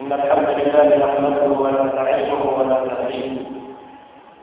إن 0.00 0.12
الحمد 0.12 0.48
لله 0.48 1.06
نحمده 1.06 1.46
ونستعينه 1.62 2.40
ونستهديه. 2.58 3.36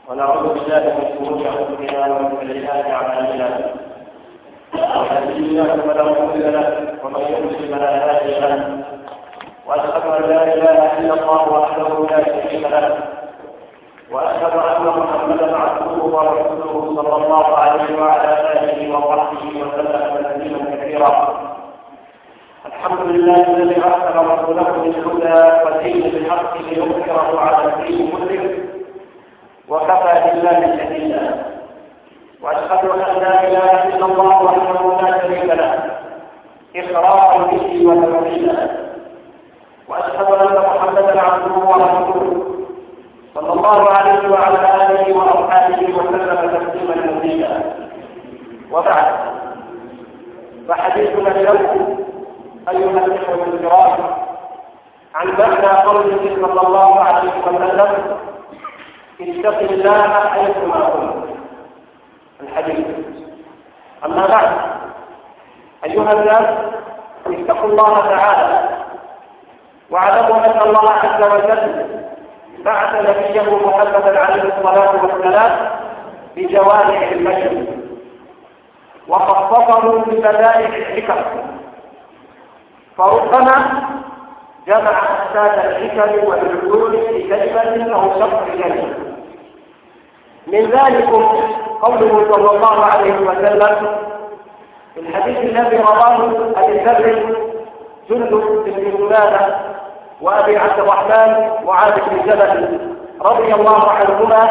ونعوذ 0.09 0.43
بالله 0.53 0.83
من 0.97 1.05
شرور 1.15 1.39
أنفسنا 1.59 2.01
ومن 2.15 2.47
سيئات 2.47 2.85
أعمالنا. 2.91 3.49
يهده 4.75 5.35
الله 5.35 5.69
فلا 5.87 6.03
مضل 6.03 6.53
له. 6.53 6.67
ومن 7.03 7.21
يضلل 7.31 7.67
فلا 7.71 7.91
هادي 8.03 8.39
له. 8.39 8.83
وأشهد 9.67 10.05
أن 10.17 10.21
لا 10.31 10.41
إله 10.53 10.79
إلا 10.99 11.13
الله 11.13 11.43
وحده 11.53 11.89
لا 12.11 12.19
شريك 12.25 12.63
له. 12.71 12.97
وأشهد 14.11 14.55
أن 14.71 14.85
محمدا 14.99 15.57
عبده 15.57 16.03
ورسوله 16.15 16.75
صلى 16.95 17.15
الله 17.23 17.47
عليه 17.57 17.87
وعلى 18.01 18.31
آله 18.53 18.79
وصحبه 18.97 19.45
وسلم 19.61 20.03
تسليما 20.23 20.61
كثيرا. 20.75 21.50
الحمد 22.81 23.01
لله 23.01 23.47
الذي 23.47 23.77
ارسل 23.83 24.17
رسوله 24.17 24.63
بالهدى 24.83 25.41
ودين 25.65 26.01
بالحق 26.11 26.53
ليظهره 26.61 27.39
على 27.39 27.73
الدين 27.73 28.11
كله 28.11 28.43
وكفى 29.69 30.13
بالله 30.25 30.59
شهيدا. 30.77 31.45
وأشهد 32.41 32.83
أن 32.89 32.99
لا 32.99 33.33
إله 33.47 33.71
إلا 33.87 34.05
الله 34.05 34.43
وحده 34.43 35.01
لا 35.01 35.21
شريك 35.21 35.45
له. 35.45 35.71
اقرارا 36.75 37.37
به 37.47 37.87
وتوحيدا. 37.87 38.57
وأشهد 39.89 40.29
أن 40.41 40.55
محمدا 40.69 41.21
عبده 41.21 41.55
ورسوله. 41.71 42.33
صلى 43.35 43.53
الله 43.53 43.89
عليه 43.89 44.21
وعلى 44.33 44.59
آله 44.81 45.17
وأصحابه 45.17 45.81
وسلم 45.97 46.39
تسليما 46.53 46.95
مزيدا 47.11 47.51
وبعد. 48.71 49.07
فحديثنا 50.67 51.31
اليوم 51.31 52.10
أيها 52.69 53.05
الإخوة 53.05 53.47
الكرام 53.47 53.97
عن 55.15 55.27
معنى 55.27 55.67
قوله 55.83 56.35
صلى 56.41 56.61
الله 56.67 56.99
عليه 56.99 57.31
وسلم 57.41 58.17
اتق 59.21 59.59
الله 59.71 60.09
حيثما 60.29 60.89
كنت. 60.89 61.31
الحديث. 62.41 62.85
أما 64.05 64.27
بعد 64.27 64.51
أيها 65.85 66.11
الناس 66.13 66.57
اتقوا 67.27 67.69
الله 67.69 67.99
تعالى 67.99 68.69
واعلموا 69.89 70.45
أن 70.45 70.61
الله 70.69 70.89
عز 70.91 71.23
وجل 71.23 71.85
بعث 72.65 72.95
نبيه 72.95 73.55
محمدا 73.67 74.19
عليه 74.19 74.43
الصلاة 74.43 75.03
والسلام 75.05 75.69
بجوامع 76.35 77.03
البشر 77.11 77.65
وخصصه 79.07 79.97
ببدائع 79.97 80.67
الحكم. 80.67 81.50
فربما 82.97 83.81
جمع 84.67 85.01
أساد 85.31 85.65
الحكم 85.65 86.27
والعلوم 86.27 86.91
في 86.91 87.27
كلمة 87.29 87.93
أو 87.95 88.19
شرط 88.19 88.43
كلمة 88.63 88.93
من 90.47 90.59
ذلك 90.71 91.09
قوله 91.81 92.25
صلى 92.31 92.55
الله 92.57 92.85
عليه 92.85 93.13
وسلم 93.19 93.87
في 94.93 94.99
الحديث 94.99 95.37
الذي 95.37 95.77
رواه 95.77 96.15
أبي 96.55 96.77
ذر 96.83 97.35
جندب 98.09 98.63
بن 98.65 98.97
جنادة 98.97 99.55
وأبي 100.21 100.57
عبد 100.57 100.79
الرحمن 100.79 101.49
معاذ 101.65 101.93
بن 102.09 102.17
جبل 102.31 102.79
رضي 103.21 103.53
الله 103.53 103.91
عنهما 103.91 104.49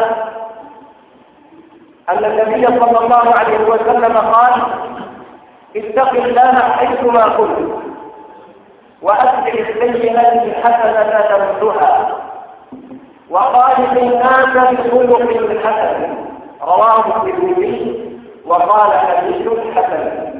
أن 2.09 2.25
النبي 2.25 2.65
صلى 2.79 2.99
الله 3.05 3.35
عليه 3.35 3.59
وسلم 3.59 4.17
قال 4.17 4.61
اتق 5.75 6.11
الله 6.11 6.59
حيثما 6.59 7.27
كنت 7.29 7.80
وأتبع 9.01 9.53
السيئة 9.53 10.43
الحسنة 10.43 11.21
تمسها 11.29 12.15
وخالق 13.29 13.91
الناس 13.91 14.71
بخلق 14.71 15.65
حسن. 15.65 16.17
رواه 16.61 16.99
الترمذي 17.07 18.19
وقال 18.45 18.91
حديث 18.99 19.47
حسن. 19.75 20.31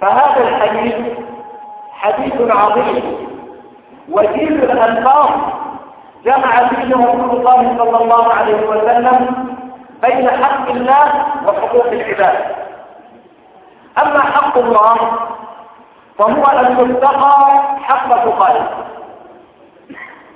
فهذا 0.00 0.48
الحديث 0.48 0.96
حديث 1.92 2.50
عظيم. 2.50 3.28
وجيل 4.12 4.70
الألفاظ 4.70 5.30
جمع 6.24 6.68
فيه 6.68 6.94
رسول 6.94 7.30
الله 7.30 7.76
صلى 7.78 8.02
الله 8.02 8.34
عليه 8.34 8.66
وسلم 8.66 9.46
بين 10.02 10.30
حق 10.30 10.70
الله 10.70 11.24
وحقوق 11.46 11.86
العباد. 11.86 12.38
أما 14.02 14.20
حق 14.20 14.58
الله 14.58 14.96
فهو 16.18 16.44
أن 16.44 16.90
يتقى 16.90 17.60
حق 17.82 18.08
تقاته 18.24 18.66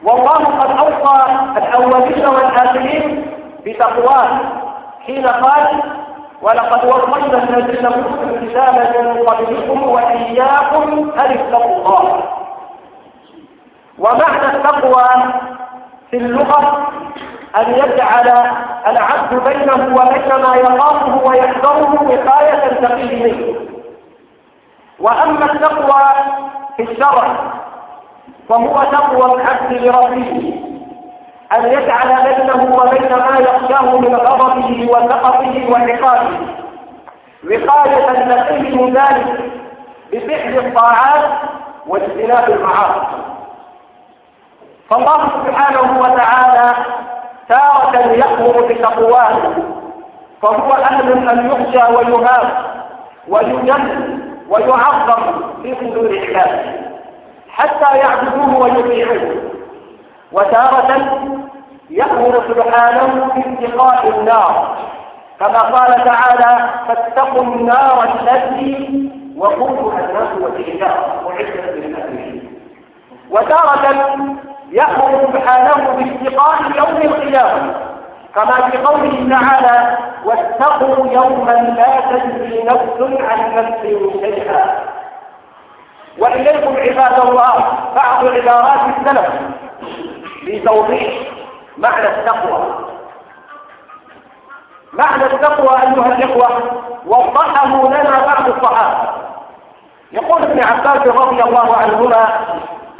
والله 0.04 0.44
قد 0.44 0.70
أوصى 0.78 1.24
الأولين 1.56 2.26
والآخرين 2.26 3.26
بتقواه. 3.66 4.38
حين 5.06 5.26
قال 5.26 5.82
ولقد 6.42 6.84
وصينا 6.84 7.42
الذين 7.58 7.86
أوتوا 7.86 8.24
الكتاب 8.24 8.74
من 9.04 9.22
قبلكم 9.28 9.82
وإياكم 9.88 11.10
أن 11.20 11.30
اتقوا 11.38 11.76
الله 11.76 12.22
ومعنى 13.98 14.56
التقوى 14.56 15.04
في 16.10 16.16
اللغة 16.16 16.86
أن 17.56 17.70
يجعل 17.74 18.28
العبد 18.86 19.42
بينه 19.44 19.96
وبين 19.96 20.42
ما 20.42 20.56
يخافه 20.56 21.24
ويحذره 21.26 22.02
وقاية 22.02 22.68
تقيه 22.68 23.22
منه. 23.24 23.69
وأما 25.00 25.52
التقوى 25.52 26.02
في 26.76 26.82
الشرع 26.82 27.36
فهو 28.48 28.82
تقوى 28.92 29.34
العبد 29.34 29.72
لربه 29.72 30.60
أن 31.52 31.64
يجعل 31.72 32.22
بينه 32.24 32.74
وبين 32.76 33.08
ما 33.16 33.38
يخشاه 33.38 33.98
من 33.98 34.14
غضبه 34.16 34.88
وسخطه 34.90 35.70
وعقابه. 35.70 36.38
وقاية 37.44 38.06
تقيه 38.06 38.82
من 38.82 38.92
ذلك 38.94 39.50
بفعل 40.12 40.58
الطاعات 40.66 41.30
واجتناب 41.86 42.50
المعاصي. 42.50 43.06
فالله 44.90 45.28
سبحانه 45.46 46.00
وتعالى 46.00 46.74
تارة 47.48 47.96
يأمر 47.98 48.66
بتقواه 48.68 49.38
فهو 50.42 50.72
أهل 50.72 51.28
أن 51.28 51.46
يخشى 51.50 51.92
ويهاب 51.94 52.50
ويجل 53.28 54.29
ويعظم 54.50 55.22
في 55.62 55.74
صدور 55.80 56.18
عباده 56.18 56.90
حتى 57.50 57.98
يعبدوه 57.98 58.58
ويطيعوه. 58.58 59.42
وتارة 60.32 60.90
يأمر 61.90 62.42
سبحانه 62.48 63.32
باتقاء 63.34 64.08
النار. 64.08 64.76
كما 65.40 65.58
قال 65.58 66.04
تعالى 66.04 66.70
فاتقوا 66.88 67.42
النار 67.42 68.04
التي 68.04 69.10
وقودها 69.36 69.98
الناس 69.98 70.28
والحجاره 70.40 71.30
أعدت 71.30 71.76
للكافرين 71.76 72.60
وتارة 73.30 73.86
يأمر 74.70 75.28
سبحانه 75.32 75.90
باتقاء 75.96 76.62
يوم 76.76 77.12
القيامة. 77.12 77.89
كما 78.34 78.70
في 78.70 78.78
قوله 78.78 79.28
تعالى 79.30 79.98
واتقوا 80.24 81.06
يوما 81.06 81.52
لا 81.52 82.00
تجزي 82.00 82.62
نفس 82.62 83.20
عن 83.20 83.54
نفس 83.54 83.82
شيئا. 84.20 84.84
وإليكم 86.18 86.76
عباد 86.76 87.20
الله 87.28 87.64
بعض 87.94 88.26
عبارات 88.26 88.80
السلف 88.98 89.30
في 90.44 90.60
توضيح 90.60 91.12
معنى 91.78 92.06
التقوى. 92.08 92.62
معنى 94.92 95.24
التقوى 95.26 95.68
أيها 95.82 96.06
الإخوة 96.06 96.50
وضحه 97.06 97.88
لنا 97.88 98.26
بعض 98.26 98.48
الصحابة. 98.48 99.08
يقول 100.12 100.42
ابن 100.42 100.60
عباس 100.60 101.06
رضي 101.06 101.42
الله 101.42 101.76
عنهما 101.76 102.28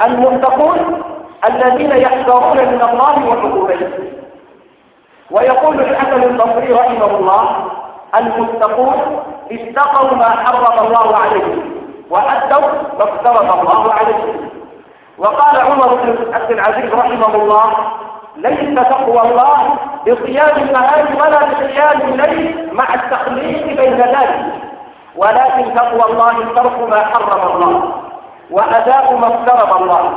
المتقون 0.01 1.03
الذين 1.49 1.91
يحذرون 1.91 2.57
من 2.57 2.81
الله 2.91 3.25
وعقوبته 3.27 4.20
ويقول 5.31 5.79
الحسن 5.81 6.23
البصري 6.23 6.73
رحمه 6.73 7.05
الله 7.17 7.65
المتقون 8.15 9.23
اتقوا 9.51 10.15
ما 10.17 10.29
حرم 10.29 10.85
الله 10.87 11.15
عليهم 11.17 11.71
وأدوا 12.09 12.67
ما 12.99 13.03
افترض 13.03 13.59
الله 13.59 13.93
عليهم 13.93 14.49
وقال 15.17 15.59
عمر 15.61 15.95
بن 15.95 16.33
عبد 16.33 16.51
العزيز 16.51 16.93
رحمه 16.93 17.35
الله 17.35 17.73
ليس 18.37 18.75
تقوى 18.89 19.21
الله 19.21 19.57
بصيام 20.07 20.57
النهار 20.57 21.05
ولا 21.19 21.39
بصيام 21.45 22.01
الليل 22.01 22.69
مع 22.73 22.93
التخليق 22.93 23.65
بين 23.67 23.93
ذلك 23.97 24.45
ولكن 25.15 25.73
تقوى 25.75 26.03
الله 26.11 26.33
ترك 26.55 26.89
ما 26.89 27.05
حرم 27.05 27.51
الله 27.55 27.91
وأداء 28.51 29.15
ما 29.15 29.27
افترض 29.27 29.81
الله 29.81 30.13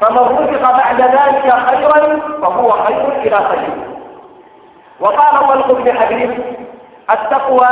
فمن 0.00 0.18
رزق 0.18 0.62
بعد 0.76 1.00
ذلك 1.00 1.52
خيرا 1.66 2.20
فهو 2.42 2.70
خير 2.70 3.08
إلى 3.22 3.36
خير. 3.36 3.92
وقال 5.02 5.48
طلق 5.48 5.72
بن 5.72 5.98
حبيب 5.98 6.30
التقوى 7.10 7.68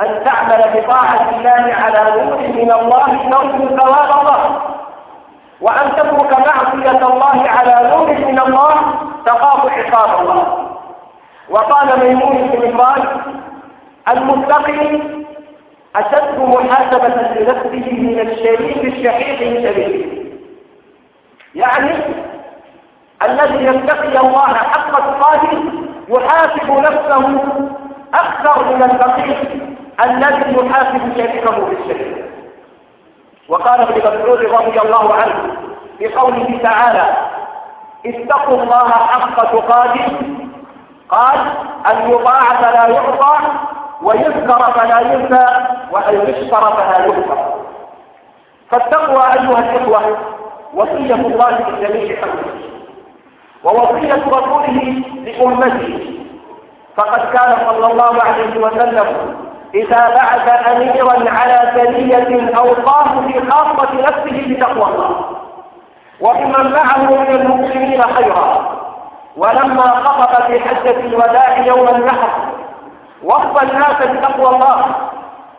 أن 0.00 0.24
تعمل 0.24 0.80
بطاعة 0.80 1.28
الله 1.30 1.74
على 1.74 2.22
نور 2.22 2.38
من 2.38 2.72
الله 2.72 3.06
ترجو 3.30 3.76
ثواب 3.76 4.10
الله. 4.20 4.60
وأن 5.60 5.96
تترك 5.96 6.32
معصية 6.38 7.06
الله 7.06 7.50
على 7.50 7.90
نور 7.96 8.08
من 8.08 8.38
الله 8.46 8.74
تخاف 9.26 9.66
عقاب 9.78 10.20
الله. 10.20 10.68
وقال 11.50 12.00
ميمون 12.00 12.48
بن 12.48 12.72
عمران 12.72 13.02
المتقي 14.08 15.00
أشد 15.96 16.38
محاسبة 16.38 17.08
لنفسه 17.08 17.92
من 17.92 18.20
الشريك 18.20 18.84
الشحيح 18.84 19.40
الشريك 19.40 20.12
يعني 21.54 21.90
الذي 23.22 23.64
يتقي 23.64 24.20
الله 24.20 24.54
حق 24.54 24.90
تقاته 24.90 25.81
يحاسب 26.08 26.70
نفسه 26.70 27.44
أكثر 28.14 28.74
من 28.74 28.82
الفقير 28.82 29.66
الذي 30.04 30.56
يحاسب 30.66 31.12
شريكه 31.16 31.50
بالشرك 31.50 32.24
وقال 33.48 33.80
ابن 33.80 33.98
مسعود 33.98 34.38
رضي 34.44 34.80
الله 34.80 35.14
عنه 35.14 35.56
في 35.98 36.08
قوله 36.08 36.58
تعالى 36.62 37.16
اتقوا 38.06 38.62
الله 38.62 38.88
حق 38.90 39.44
تقاته. 39.52 40.18
قال 41.12 41.38
أن 41.92 42.10
يطاع 42.10 42.42
فلا 42.54 42.86
يعطى 42.88 43.38
ويذكر 44.02 44.72
فلا 44.72 45.00
ينسى 45.00 45.46
وأن 45.90 46.14
يشكر 46.14 46.72
فلا 46.72 47.06
يذكر 47.06 47.54
فالتقوى 48.70 49.22
أيها 49.32 49.58
الإخوة 49.58 50.18
وصية 50.74 51.14
الله 51.14 51.50
لجميع 51.50 52.20
خلقه 52.20 52.71
ووصية 53.64 54.14
رسوله 54.26 55.02
لأمته. 55.24 56.16
فقد 56.96 57.20
كان 57.32 57.56
صلى 57.66 57.86
الله 57.92 58.22
عليه 58.22 58.60
وسلم 58.60 59.36
إذا 59.74 60.08
بعث 60.08 60.66
أميرا 60.76 61.30
على 61.30 61.72
سرية 61.74 62.56
أوصاه 62.58 63.20
في 63.26 63.50
خاصة 63.50 63.88
نفسه 63.94 64.46
بتقوى 64.54 64.84
الله. 64.94 65.20
وبمن 66.20 66.72
معه 66.72 66.98
من 67.10 67.26
المسلمين 67.40 68.02
خيرا. 68.02 68.68
ولما 69.36 69.82
خطب 69.82 70.42
في 70.46 70.60
حجة 70.60 71.00
الوداع 71.00 71.58
يوم 71.58 71.88
النحر 71.88 72.28
وصى 73.24 73.62
الناس 73.62 73.96
بتقوى 74.02 74.54
الله 74.56 74.84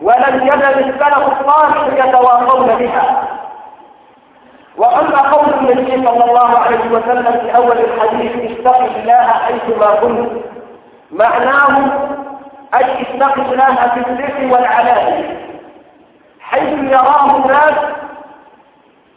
ولم 0.02 0.48
يزل 0.48 0.80
السلف 0.90 1.42
الصالح 1.42 2.06
يتواصون 2.06 2.68
بها. 2.76 3.24
وأما 4.78 5.22
قول 5.22 5.54
النبي 5.54 5.92
صلى 6.08 6.26
الله 6.26 6.58
عليه 6.60 6.86
وسلم 6.92 7.40
في 7.42 7.56
أول 7.56 7.78
الحديث 7.78 8.52
اتق 8.52 8.78
الله 8.84 9.28
حيثما 9.28 9.96
كنت. 9.96 10.30
معناه 11.12 11.78
أي 12.76 13.02
اتق 13.02 13.34
الله 13.40 13.76
في 13.76 14.00
السر 14.00 14.54
والعلانية. 14.54 15.48
حيث 16.42 16.80
يراه 16.92 17.36
الناس 17.38 17.76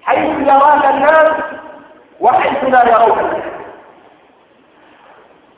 حيث 0.02 0.48
يراك 0.48 0.84
الناس 0.94 1.30
وحيث 2.20 2.64
لا 2.64 2.88
يرونك 2.92 3.42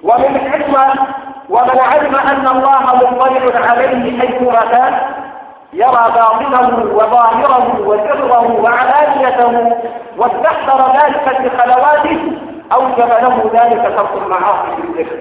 ومن 0.02 0.36
الحكمة 0.36 1.06
ومن 1.48 1.78
علم 1.78 2.14
أن 2.14 2.46
الله 2.46 2.80
مطلع 2.96 3.70
عليه 3.70 4.20
حيثما 4.20 4.60
كان. 4.72 5.00
يرى 5.72 6.12
باطنه 6.14 6.94
وظاهره 6.94 7.80
وسره 7.80 8.60
وعلانيته 8.62 9.76
واستحضر 10.18 10.92
ذلك 11.02 11.36
في 11.36 11.50
خلواته 11.58 12.20
أوجب 12.72 13.08
له 13.08 13.50
ذلك 13.54 13.82
ترك 13.96 14.22
المعاصي 14.22 14.76
في 14.76 14.82
الذكر 14.82 15.16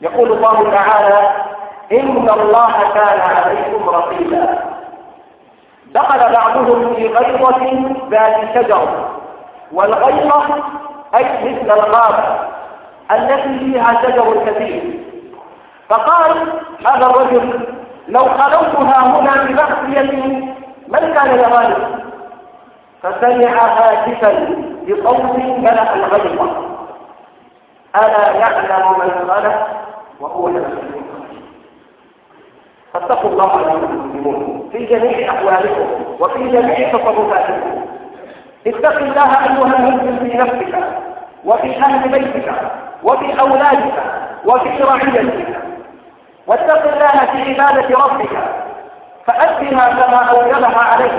يقول 0.00 0.32
الله 0.32 0.70
تعالى 0.70 1.30
إن 1.92 2.28
الله 2.28 2.72
كان 2.94 3.20
عليكم 3.20 3.88
رقيبا. 3.88 4.58
دخل 5.94 6.32
بعضهم 6.32 6.94
في 6.94 7.06
غيظة 7.06 7.84
ذات 8.10 8.36
شجر 8.54 9.08
والغيظة 9.72 10.42
أي 11.14 11.24
مثل 11.44 11.70
الغابة 11.78 12.38
التي 13.10 13.58
فيها 13.58 14.02
شجر 14.02 14.44
كثير. 14.46 15.00
فقال 15.88 16.52
هذا 16.86 17.06
الرجل 17.06 17.77
لو 18.08 18.24
خلوتها 18.24 19.20
هنا 19.20 19.44
بمعصية 19.44 20.12
من 20.88 21.14
كان 21.14 21.38
يراني 21.38 21.74
فسمع 23.02 23.64
هاتفا 23.64 24.32
بصوت 24.88 25.36
ملأ 25.36 25.94
الغيظة. 25.94 26.50
ألا 27.96 28.30
يعلم 28.30 28.98
من 28.98 29.10
خلق 29.28 29.66
وهو 30.20 30.48
العليم 30.48 31.02
فاتقوا 32.92 33.30
الله 33.30 33.58
أيها 33.60 33.74
المسلمون. 33.74 34.68
في 34.72 34.86
جميع 34.86 35.30
أحوالكم 35.30 35.86
وفي 36.20 36.48
جميع 36.48 36.92
تصرفاتكم. 36.92 37.84
اتق 38.66 38.96
الله 38.96 39.44
أيها 39.44 39.78
المسلم 39.78 40.18
في 40.18 40.36
نفسك 40.36 40.78
وفي 41.44 41.76
أهل 41.76 42.08
بيتك 42.08 42.52
وفي 43.02 43.40
أولادك 43.40 43.94
وفي 44.44 44.82
رعيتك. 44.82 45.57
واتق 46.48 46.92
الله 46.92 47.26
في 47.32 47.62
عبادة 47.62 47.98
ربك 48.04 48.38
فأدها 49.26 49.88
كما 49.88 50.16
أوجبها 50.30 50.78
عليك. 50.78 51.12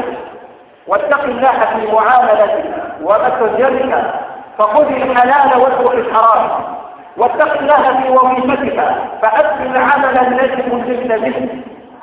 واتق 0.88 1.24
الله 1.24 1.52
في 1.52 1.92
معاملتك 1.92 2.66
ومتجرك 3.02 4.14
فخذ 4.58 4.88
الحلال 4.88 5.62
واترك 5.62 5.94
الحرام. 5.94 6.50
واتق 7.18 7.58
الله 7.60 8.02
في 8.02 8.10
وظيفتك 8.10 8.80
فأدي 9.22 9.64
العمل 9.64 10.18
الذي 10.18 10.62
كنت 10.62 11.12
به 11.12 11.50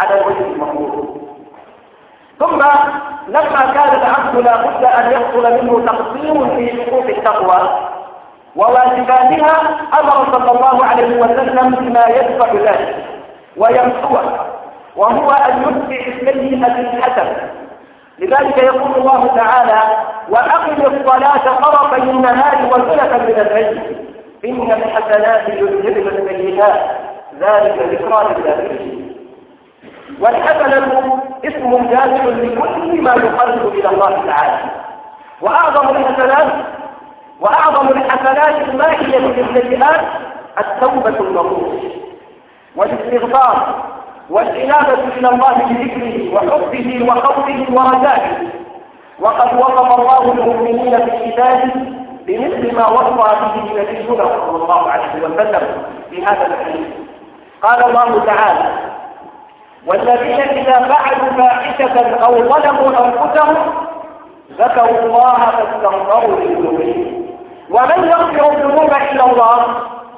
على 0.01 0.21
الوجه 0.21 0.41
المطلوب 0.53 1.27
ثم 2.39 2.63
لما 3.29 3.73
كان 3.75 4.01
العبد 4.01 4.37
لا 4.37 4.57
بد 4.57 4.85
أن 4.85 5.13
يحصل 5.13 5.53
منه 5.53 5.87
تقصير 5.87 6.57
في 6.57 6.83
حقوق 6.85 7.05
التقوى 7.05 7.86
وواجباتها 8.57 9.57
أمر 10.01 10.33
صلى 10.33 10.51
الله 10.51 10.85
عليه 10.85 11.17
وسلم 11.21 11.71
بما 11.75 12.05
يدفع 12.09 12.53
ذلك 12.53 13.05
ويمحوه 13.57 14.47
وهو 14.97 15.31
أن 15.31 15.63
يتبع 15.63 16.07
السيئة 16.07 16.67
الحسنة 16.81 17.51
لذلك 18.19 18.59
يقول 18.59 18.95
الله 18.97 19.27
تعالى 19.37 19.81
وأقم 20.31 20.73
الصلاة 20.73 21.57
طرفي 21.63 22.03
النهار 22.03 22.57
وزلة 22.67 23.17
من 23.19 23.47
الليل. 23.47 23.97
إن 24.45 24.73
الحسنات 24.73 25.49
يذهبن 25.49 26.09
السيئات. 26.09 26.81
ذلك 27.41 27.79
ذكرى 27.83 28.35
للذاكرين 28.35 29.17
والحسنة 30.21 31.21
اسم 31.45 31.87
جامع 31.91 32.25
لكل 32.25 33.03
ما 33.03 33.15
يقرب 33.15 33.75
إلى 33.75 33.89
الله 33.89 34.23
تعالى. 34.27 34.59
وأعظم 35.43 35.97
الحسنات 35.97 36.53
وأعظم 37.41 37.89
الحسنات 37.89 38.69
الماحية 38.69 39.19
للسيئات 39.19 40.01
التوبة 40.59 41.21
النصوص 41.21 41.83
والاستغفار 42.77 43.83
والإنابة 44.31 44.93
إلى 45.19 45.29
الله 45.29 45.53
بذكره 45.55 46.35
وحبه 46.35 47.07
وخوفه 47.09 47.67
ورجائه. 47.71 48.49
وقد 49.21 49.55
وصف 49.61 50.01
الله 50.01 50.33
المؤمنين 50.33 50.99
في 51.05 51.31
كتابه 51.31 51.73
بمثل 52.27 52.75
ما 52.77 52.87
وصى 52.89 53.11
به 53.15 53.83
نبينا 53.83 54.25
صلى 54.25 54.63
الله 54.63 54.91
عليه 54.91 55.15
وسلم 55.23 55.83
في 56.11 56.25
هذا 56.27 56.47
الحديث. 56.47 56.87
قال 57.63 57.85
الله 57.85 58.25
تعالى 58.25 58.69
والذين 59.87 60.41
إذا 60.41 60.73
فعلوا 60.73 61.33
فاحشة 61.37 62.01
أو 62.25 62.35
ظلموا 62.35 63.07
أنفسهم 63.07 63.57
ذكروا 64.59 64.99
الله 64.99 65.35
فاستغفروا 65.35 66.41
لذنوبهم. 66.41 67.26
ومن 67.71 68.09
يغفر 68.09 68.53
الذنوب 68.53 68.91
إلا 69.13 69.25
الله 69.33 69.67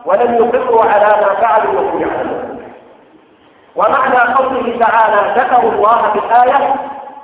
ولم 0.07 0.35
يقروا 0.35 0.85
على 0.85 1.07
ما 1.26 1.35
فعلوا 1.35 1.81
وهم 1.81 2.00
يعلمون. 2.02 2.62
ومعنى 3.76 4.35
قوله 4.35 4.78
تعالى 4.87 5.40
ذكروا 5.40 5.73
الله 5.73 6.11
في 6.12 6.19
الآية 6.19 6.75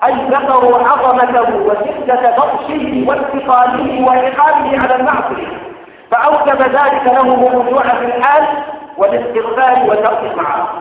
أي 0.05 0.15
ذكروا 0.15 0.79
عظمته 0.89 1.57
وشدة 1.57 2.31
بطشه 2.37 3.05
وانتقاله 3.09 4.05
وإقامه 4.07 4.83
على 4.83 4.95
المعصية. 4.95 5.75
فأوجب 6.11 6.63
ذلك 6.63 7.03
لهم 7.07 7.47
الرجوع 7.47 7.83
في 7.83 8.05
الحال 8.05 8.47
والاستغفار 8.99 9.83
وترك 9.91 10.21
المعاصي 10.33 10.79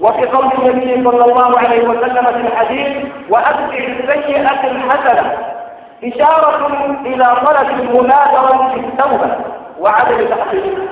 وفي 0.00 0.26
قول 0.26 0.46
النبي 0.68 1.04
صلى 1.04 1.24
الله 1.24 1.58
عليه 1.58 1.88
وسلم 1.88 2.24
في 2.26 2.40
الحديث 2.48 3.06
وأتبع 3.30 3.76
السيئة 3.78 4.66
الحسنة 4.70 5.55
إشارة 6.04 6.66
إلى 7.06 7.36
طلب 7.46 7.70
المنادرة 7.80 8.70
في 8.74 8.80
التوبة 8.80 9.36
وعدم 9.80 10.26
تحقيقها. 10.26 10.86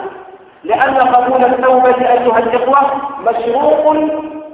لأن 0.64 0.94
قبول 0.96 1.44
التوبة 1.44 2.11
أيها 2.12 2.38
الإخوة 2.38 2.80
مشروط 3.20 3.96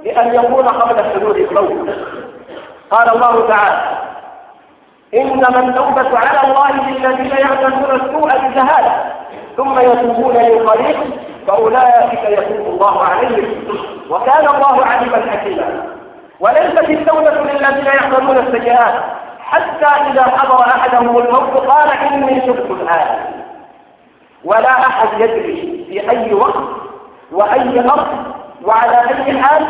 بأن 0.03 0.35
يكون 0.35 0.67
قبل 0.67 1.03
حدود 1.13 1.35
الموت 1.35 1.89
قال 2.91 3.09
الله 3.15 3.47
تعالى 3.47 3.81
إنما 5.13 5.59
التوبة 5.59 6.17
على 6.19 6.47
الله 6.47 6.89
للذين 6.89 7.31
يعملون 7.37 8.01
السوء 8.01 8.37
بجهالة 8.37 9.13
ثم 9.57 9.79
يتوبون 9.79 10.33
من 10.33 10.67
فأولئك 11.47 12.23
يتوب 12.29 12.67
الله 12.67 13.03
عليهم. 13.03 13.63
وكان 14.09 14.47
الله 14.55 14.85
عليما 14.85 15.31
حكيما. 15.31 15.83
وليست 16.39 16.89
التوبة 16.89 17.31
للذين 17.31 17.85
يعملون 17.85 18.37
السيئات 18.37 18.93
حتى 19.51 19.85
إذا 19.85 20.23
حضر 20.23 20.61
أحدهم 20.61 21.17
الموت 21.17 21.57
قال 21.67 21.91
إني 21.91 22.41
شفت 22.41 22.71
الآن. 22.71 23.19
ولا 24.45 24.69
أحد 24.71 25.19
يدري 25.19 25.85
في 25.89 26.09
أي 26.09 26.33
وقت 26.33 26.63
وأي 27.31 27.79
أرض 27.79 28.07
وعلى 28.63 28.97
أي 29.09 29.41
حال 29.41 29.67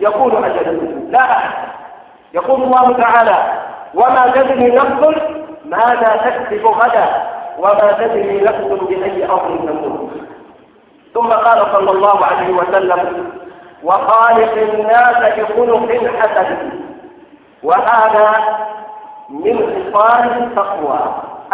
يكون 0.00 0.44
أجله 0.44 1.02
لا 1.10 1.20
أحد. 1.20 1.50
يقول 2.34 2.62
الله 2.62 2.92
تعالى 2.92 3.62
وما 3.94 4.32
تدري 4.34 4.70
نفس 4.70 5.18
ماذا 5.64 6.16
تكسب 6.24 6.66
غدا 6.66 7.06
وما 7.58 7.92
تدري 7.92 8.40
نفس 8.40 8.82
بأي 8.88 9.24
أرض 9.24 9.58
تموت. 9.66 10.10
ثم 11.14 11.28
قال 11.28 11.66
صلى 11.72 11.90
الله 11.90 12.24
عليه 12.26 12.50
وسلم 12.50 13.30
وخالق 13.82 14.52
الناس 14.52 15.16
بخلق 15.38 16.10
حسن. 16.20 16.70
وهذا 17.62 18.32
من 19.28 19.84
صفات 19.92 20.24
التقوى. 20.24 20.98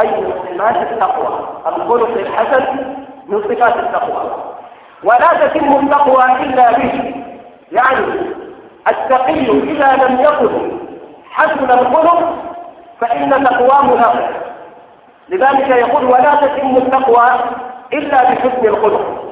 أي 0.00 0.06
من 0.06 0.32
صفات 0.48 0.76
التقوى. 0.76 1.38
الخلق 1.66 2.10
الحسن 2.16 2.64
من 3.26 3.42
صفات 3.42 3.76
التقوى. 3.76 4.30
ولا 5.04 5.46
تتم 5.46 5.76
التقوى 5.76 6.24
إلا 6.24 6.72
به. 6.72 7.14
يعني 7.72 8.06
التقي 8.88 9.40
إذا 9.50 9.96
لم 10.04 10.20
يكن 10.20 10.78
حسن 11.30 11.70
الخلق 11.70 12.34
فإن 13.00 13.44
تقواه 13.44 13.84
ناقص 13.84 14.34
لذلك 15.28 15.68
يقول 15.68 16.04
ولا 16.04 16.34
تتم 16.34 16.76
التقوى 16.76 17.30
إلا 17.92 18.22
بحسن 18.22 18.64
الخلق. 18.64 19.24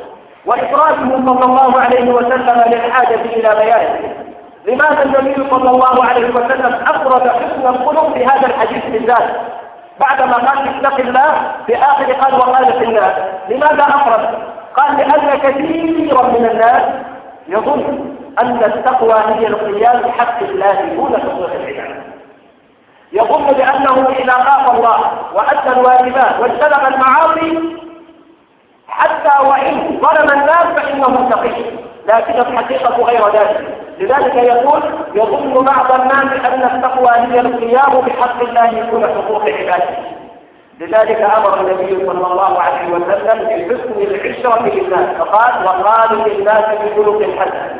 وإفراده 0.46 1.10
صلى 1.26 1.44
الله 1.44 1.80
عليه 1.80 2.10
وسلم 2.10 2.64
للحاجة 2.66 3.20
إلى 3.24 3.64
بيانه. 3.64 4.27
لماذا 4.68 5.02
النبي 5.02 5.50
صلى 5.50 5.70
الله 5.70 6.04
عليه 6.04 6.30
وسلم 6.30 6.74
أفرد 6.86 7.28
حسن 7.28 7.66
الخلق 7.66 8.12
في 8.14 8.26
هذا 8.26 8.46
الحديث 8.46 8.86
بالذات؟ 8.86 9.30
بعدما 10.00 10.34
قال 10.34 10.68
اتق 10.68 11.00
الله 11.00 11.52
في 11.66 11.76
آخر 11.76 12.12
قال 12.12 12.34
وقال 12.34 12.72
في 12.72 12.84
الناس 12.84 13.12
لماذا 13.48 13.82
أفرد؟ 13.82 14.28
قال 14.76 14.96
لأن 14.96 15.38
كثيرا 15.38 16.22
من 16.22 16.48
الناس 16.50 16.82
يظن 17.48 18.14
أن 18.40 18.64
التقوى 18.64 19.14
هي 19.14 19.46
القيام 19.46 20.02
بحق 20.02 20.42
الله 20.42 20.94
دون 20.96 21.16
حقوق 21.16 21.50
العباد. 21.54 22.02
يظن 23.12 23.44
بأنه 23.44 24.08
إذا 24.18 24.32
خاف 24.32 24.74
الله 24.74 24.98
وأدى 25.34 25.80
الواجبات 25.80 26.40
واجتنب 26.40 26.94
المعاصي 26.94 27.58
حتى 28.88 29.46
وإن 29.46 30.00
ظلم 30.02 30.30
الناس 30.30 30.66
فإنه 30.76 31.30
تقي 31.30 31.62
لكن 32.08 32.40
الحقيقة 32.40 33.02
غير 33.04 33.28
ذلك. 33.28 33.87
لذلك 34.00 34.34
يقول 34.34 34.82
يظن 35.14 35.64
بعض 35.64 36.00
الناس 36.00 36.44
أن 36.44 36.62
التقوى 36.62 37.10
هي 37.10 37.40
القيام 37.40 38.00
بحق 38.00 38.42
الله 38.42 38.70
دون 38.90 39.04
حقوق 39.06 39.42
عباده. 39.42 39.98
لذلك 40.80 41.20
أمر 41.20 41.60
النبي 41.60 42.06
صلى 42.06 42.26
الله 42.26 42.60
عليه 42.60 42.88
وسلم 42.88 43.68
بحسن 43.68 44.00
العشرة 44.00 44.62
للناس 44.62 45.16
فقال 45.18 45.64
وقالوا 45.64 46.28
للناس 46.28 46.64
بخلق 46.64 47.38
حسن 47.38 47.76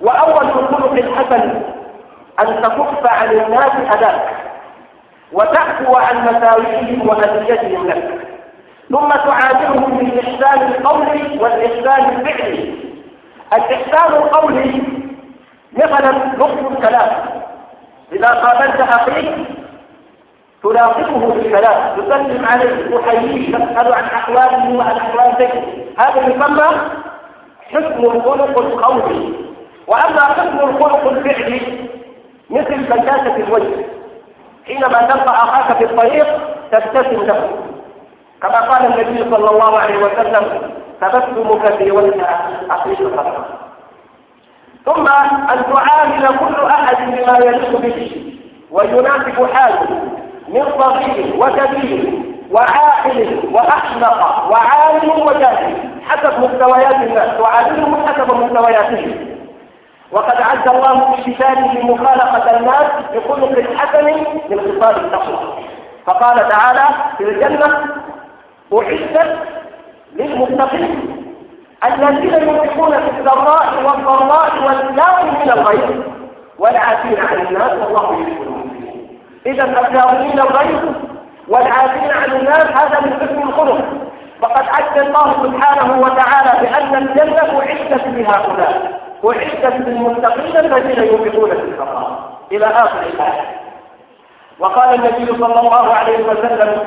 وأول 0.00 0.44
الخلق 0.44 0.92
الحسن 0.92 1.62
أن 2.40 2.62
تكف 2.62 3.06
عن 3.06 3.30
الناس 3.30 3.72
أداك 3.90 4.28
وتعفو 5.32 5.96
عن 5.96 6.24
مساوئهم 6.24 7.08
وأذيتهم 7.08 7.86
لك. 7.86 8.10
ثم 8.90 9.08
تعاملهم 9.08 9.98
بالإحسان 9.98 10.62
القولي 10.68 11.38
والإحسان 11.40 12.16
الفعلي. 12.16 12.74
الإحسان 13.52 14.12
القولي 14.12 14.82
مثلا 15.76 16.12
لطف 16.38 16.72
الكلام. 16.72 17.10
إذا 18.12 18.28
قابلت 18.28 18.80
أخيك 18.80 19.34
تلاقيه 20.62 21.16
بالكلام 21.26 21.96
تسلم 21.96 22.44
عليه 22.44 22.96
تحييه 22.96 23.56
تسأل 23.56 23.94
عن 23.94 24.04
أحواله 24.04 24.76
وعن 24.76 24.96
أحوالك. 24.96 25.52
هذا 25.98 26.20
يسمى 26.20 26.66
حسن 27.70 28.04
الخلق 28.04 28.58
القولي. 28.58 29.32
وأما 29.86 30.20
حسن 30.20 30.58
الخلق 30.60 31.08
الفعلي 31.08 31.60
مثل 32.50 32.82
بشاشة 32.82 33.36
الوجه. 33.36 33.86
حينما 34.66 35.02
تلقى 35.02 35.30
أخاك 35.30 35.76
في 35.76 35.84
الطريق 35.84 36.26
تبتسم 36.72 37.22
له. 37.26 37.50
كما 38.42 38.60
قال 38.60 38.86
النبي 38.86 39.30
صلى 39.30 39.50
الله 39.50 39.78
عليه 39.78 39.96
وسلم 39.96 40.72
تبسمك 41.00 41.74
في 41.74 41.90
وجه 41.90 42.26
أخيك 42.70 42.95
ثم 44.86 45.08
أن 45.52 45.62
تعامل 45.72 46.38
كل 46.38 46.64
أحد 46.66 46.96
بما 46.96 47.38
يليق 47.38 47.80
به 47.80 48.22
ويناسب 48.70 49.46
حاله 49.54 49.88
من 50.48 50.64
صغير 50.78 51.34
وكبير 51.38 52.12
وعاقل 52.50 53.40
وأحمق 53.52 54.48
وعالم 54.50 55.10
وجاهل 55.26 55.74
حسب 56.08 56.40
مستويات 56.40 56.94
الناس 56.94 57.38
تعاملهم 57.38 58.06
حسب 58.06 58.34
مستوياتهم 58.34 59.36
وقد 60.12 60.36
عز 60.42 60.68
الله 60.68 61.14
في 61.14 61.32
كتابه 61.32 61.82
مخالقة 61.82 62.56
الناس 62.56 62.90
بخلق 63.14 63.64
حسن 63.76 64.04
من 64.50 64.60
خصال 64.60 65.04
التقوى. 65.04 65.38
فقال 66.06 66.48
تعالى 66.48 66.84
في 67.18 67.24
الجنة 67.24 67.84
أعدت 68.72 69.38
للمتقين 70.16 71.15
الذين 71.94 72.48
ينفقون 72.48 72.90
في 72.92 73.10
السراء 73.20 73.66
والضراء 73.84 74.52
والكاظم 74.66 75.26
من 75.44 75.50
الغيظ 75.50 76.02
والعافين 76.58 77.18
عن 77.20 77.46
الناس 77.46 77.72
والله 77.72 78.12
يحب 78.12 78.42
المسلمين 78.42 79.18
إذا 79.46 79.64
الكاظمين 79.64 80.40
الغيظ 80.40 80.82
والعافين 81.48 82.10
عن 82.10 82.32
الناس 82.32 82.66
هذا 82.66 83.00
من 83.00 83.12
حسن 83.12 83.42
الخلق. 83.48 83.78
فقد 84.42 84.64
عد 84.68 84.98
الله 84.98 85.32
سبحانه 85.42 86.00
وتعالى 86.00 86.60
بأن 86.68 86.94
الجنة 86.94 87.60
أعدت 87.60 88.06
لهؤلاء 88.06 89.00
أعدت 89.24 89.88
للمتقين 89.88 90.56
الذين 90.56 91.04
ينفقون 91.04 91.50
في 91.50 91.62
السراء. 91.62 92.18
إلى 92.52 92.66
آخر 92.66 93.00
الآية. 93.02 93.44
وقال 94.58 94.94
النبي 94.94 95.26
صلى 95.26 95.60
الله 95.60 95.94
عليه 95.94 96.18
وسلم 96.24 96.78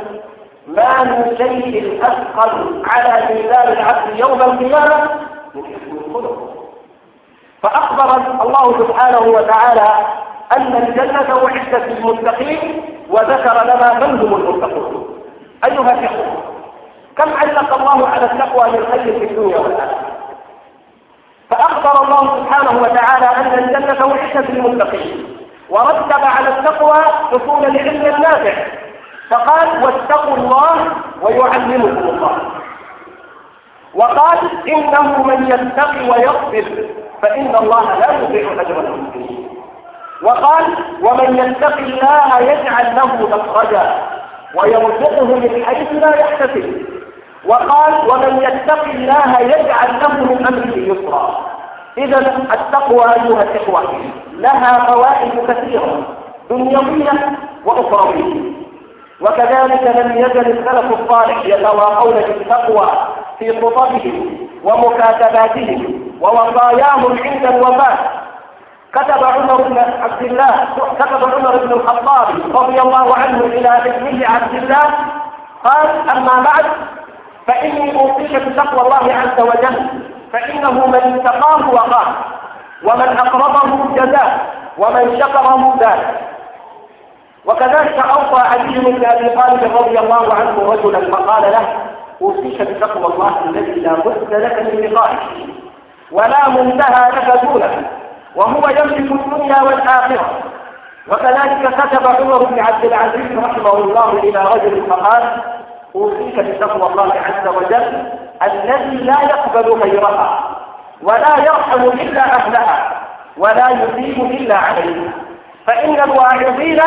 ما 0.68 1.04
من 1.04 1.38
شيء 1.38 2.00
أثقل 2.04 2.84
على 2.88 3.34
ميزان 3.34 3.68
العبد 3.68 4.20
يوم 4.20 4.42
القيامة 4.42 5.10
من 5.56 5.64
حسن 5.64 5.98
الخلق 6.08 6.50
فأخبر 7.64 8.16
الله 8.44 8.78
سبحانه 8.80 9.20
وتعالى 9.20 9.90
أن 10.58 10.76
الجنة 10.76 11.48
أعدت 11.48 11.76
للمتقين 11.90 12.82
وذكر 13.10 13.64
لنا 13.64 13.94
من 14.08 14.20
هم 14.20 14.36
المتقون. 14.36 15.22
أيها 15.66 15.94
الإخوة 15.94 16.44
كم 17.18 17.34
علق 17.34 17.74
الله 17.74 18.08
على 18.08 18.26
التقوى 18.26 18.72
من 18.72 18.86
خير 18.92 19.20
في 19.20 19.26
الدنيا 19.26 19.58
والآخرة؟ 19.60 20.00
فأخبر 21.50 22.04
الله 22.04 22.38
سبحانه 22.38 22.82
وتعالى 22.82 23.26
أن 23.26 23.60
الجنة 23.64 24.12
أعدت 24.12 24.50
للمتقين. 24.50 25.38
ورتب 25.70 26.24
على 26.24 26.50
التقوى 26.50 27.04
حصول 27.32 27.66
العلم 27.66 28.16
النافع 28.16 28.54
فقال 29.30 29.84
واتقوا 29.84 30.38
الله 30.38 30.76
ويعلمكم 31.22 32.10
الله. 32.10 32.38
وقال 33.96 34.38
إنه 34.68 35.24
من 35.24 35.48
يتقي 35.48 36.10
ويصبر 36.10 36.86
فإن 37.22 37.56
الله 37.56 38.00
لا 38.00 38.20
يضيع 38.20 38.62
أجر 38.62 38.80
المسلمين. 38.80 39.50
وقال 40.24 40.64
ومن 41.02 41.38
يتق 41.38 41.78
الله 41.78 42.40
يجعل 42.40 42.96
له 42.96 43.28
مخرجا 43.38 43.96
ويرزقه 44.56 45.26
من 45.26 45.66
حيث 45.66 45.92
لا 45.94 46.16
يحتسب. 46.16 46.86
وقال 47.46 47.94
ومن 48.10 48.42
يتق 48.44 48.84
الله 48.84 49.40
يجعل 49.40 50.00
له 50.02 50.14
من 50.24 50.48
أمره 50.48 50.78
يسرا. 50.78 51.50
إذا 51.98 52.18
التقوى 52.54 53.06
أيها 53.06 53.44
الإخوة 53.44 53.84
لها 54.34 54.80
فوائد 54.86 55.52
كثيرة 55.52 56.02
دنيوية 56.50 57.38
وأخروية. 57.66 58.59
وكذلك 59.22 59.84
لم 59.98 60.18
يزل 60.18 60.52
السلف 60.60 61.00
الصالح 61.02 61.46
يتواقون 61.46 62.14
بالتقوى 62.14 62.90
في 63.40 63.62
خطبهم 63.62 64.38
ومكاتباتهم 64.64 66.10
ووصاياهم 66.22 67.20
عند 67.24 67.46
الوفاة. 67.46 67.98
كتب 68.94 69.24
عمر 69.24 69.62
بن 69.62 69.78
عبد 69.78 70.22
الله 70.22 70.68
كتب 71.00 71.24
عمر 71.36 71.58
بن 71.58 71.72
الخطاب 71.72 72.28
رضي 72.56 72.82
الله 72.82 73.16
عنه 73.18 73.40
إلى 73.46 73.70
ابنه 73.70 74.28
عبد 74.30 74.54
الله 74.56 74.86
قال 75.64 76.10
أما 76.18 76.42
بعد 76.42 76.66
فإني 77.48 78.00
أوصيك 78.00 78.36
بتقوى 78.36 78.82
الله 78.82 79.14
عز 79.14 79.42
وجل 79.42 79.88
فإنه 80.34 80.88
من 80.88 80.96
اتقاه 81.20 81.70
وقاه 81.74 82.08
ومن 82.84 83.18
أقربه 83.18 83.96
جزاه 83.96 84.38
ومن 84.78 85.20
شكره 85.20 85.78
ذلك 85.82 86.20
وكذلك 87.46 87.98
أوصى 88.00 88.42
علي 88.42 88.80
بن 88.80 89.06
أبي 89.06 89.30
طالب 89.30 89.78
رضي 89.78 90.00
الله 90.00 90.34
عنه 90.34 90.72
رجلا 90.74 91.12
فقال 91.12 91.52
له 91.52 91.68
أوصيك 92.22 92.62
بتقوى 92.62 93.14
الله 93.14 93.36
الذي 93.46 93.72
لا 93.80 93.94
بد 93.94 94.34
لك 94.34 94.60
من 94.74 94.82
لقائه 94.82 95.18
ولا 96.12 96.50
منتهى 96.50 97.10
لك 97.12 97.42
دونه 97.44 97.88
وهو 98.36 98.70
يملك 98.70 99.12
الدنيا 99.12 99.62
والآخرة. 99.62 100.30
وكذلك 101.08 101.74
كتب 101.78 102.08
عمر 102.08 102.44
بن 102.44 102.60
عبد 102.60 102.86
العزيز 102.86 103.38
رحمه 103.38 103.74
الله 103.78 104.12
إلى 104.24 104.44
رجل 104.44 104.86
فقال 104.90 105.24
أوصيك 105.96 106.40
بتقوى 106.40 106.92
الله 106.92 107.14
عز 107.14 107.48
وجل 107.48 108.04
الذي 108.44 108.96
لا 108.98 109.18
يقبل 109.22 109.72
غيرها 109.82 110.40
ولا 111.04 111.38
يرحم 111.38 111.82
إلا 111.84 112.22
أهلها 112.36 113.02
ولا 113.38 113.70
يثيب 113.70 114.24
إلا 114.26 114.56
عليها 114.56 115.12
فإن 115.68 115.96
الواعظين 116.02 116.82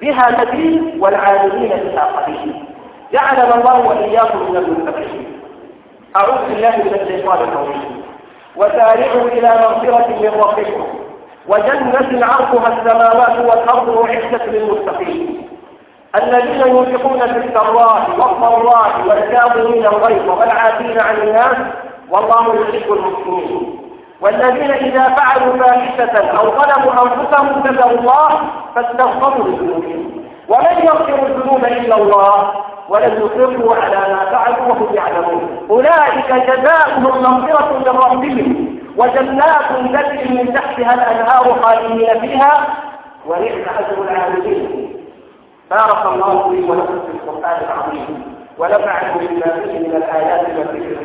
بها 0.00 0.44
كثير 0.44 0.82
والعاملين 0.98 1.68
بها 1.68 2.04
قليل 2.04 2.64
جعلنا 3.12 3.54
الله 3.54 3.86
وإياكم 3.88 4.50
من 4.50 4.56
المتقين. 4.56 5.40
أعوذ 6.16 6.48
بالله 6.48 6.76
من 6.76 6.94
الشيطان 6.94 7.38
الرجيم. 7.38 8.02
وسارعوا 8.56 9.28
إلى 9.28 9.48
مغفرة 9.48 10.08
من 10.08 10.40
ربكم. 10.40 10.86
وجنة 11.48 12.26
عرضها 12.26 12.68
السماوات 12.68 13.38
والأرض 13.38 14.06
أعدت 14.08 14.48
للمتقين. 14.48 15.48
الذين 16.14 16.60
ينفقون 16.60 17.18
في 17.18 17.38
السراء 17.38 18.10
والضراء 18.18 18.92
والكاظمين 19.08 19.86
الغيظ 19.86 20.28
والعافين 20.28 21.00
عن 21.00 21.16
الناس 21.16 21.56
والله 22.10 22.54
يحب 22.54 22.92
المسلمين 22.92 23.89
والذين 24.22 24.70
إذا 24.70 25.02
فعلوا 25.02 25.56
فاحشة 25.56 26.18
أو 26.38 26.44
ظلموا 26.50 27.02
أنفسهم 27.02 27.62
ذكروا 27.62 27.90
الله 27.98 28.28
فاستغفروا 28.74 29.44
لذنوبهم. 29.48 30.24
ولن 30.48 30.78
يغفر 30.84 31.26
الذنوب 31.26 31.64
إلا 31.64 31.96
الله 31.96 32.52
ولن 32.88 33.12
يصروا 33.12 33.76
على 33.76 33.96
ما 33.96 34.24
فعلوا 34.32 34.66
وهم 34.68 34.94
يعلمون. 34.94 35.66
أولئك 35.70 36.32
جزاؤهم 36.32 37.22
مغفرة 37.22 37.78
من 37.78 37.98
ربهم 37.98 38.78
وجنات 38.96 39.68
تجري 39.92 40.34
من 40.34 40.54
تحتها 40.54 40.94
الأنهار 40.94 41.62
خالدين 41.62 42.20
فيها 42.20 42.66
ونعم 43.26 43.62
أجر 43.78 44.02
العاملين. 44.02 44.96
بارك 45.70 46.06
الله 46.06 46.52
لي 46.52 46.70
ولكم 46.70 47.00
في 47.06 47.12
القرآن 47.14 47.58
العظيم 47.64 48.36
ونفعني 48.58 49.26
بما 49.26 49.62
فيه 49.64 49.78
من 49.78 49.96
الآيات 49.96 50.40
والذكر. 50.58 50.99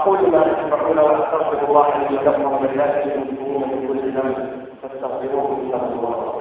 أقول 0.00 0.30
ما 0.30 0.42
تسمعون 0.42 0.98
وأستغفر 0.98 1.68
الله 1.68 1.88
لي 1.98 2.16
ولكم 2.16 2.44
ولله 2.52 3.02
المسلمين 3.02 3.60
من 3.60 3.88
كل 3.88 4.10
ذنب 4.10 4.66
فاستغفروه 4.82 5.58
إنه 5.62 6.00
هو 6.02 6.36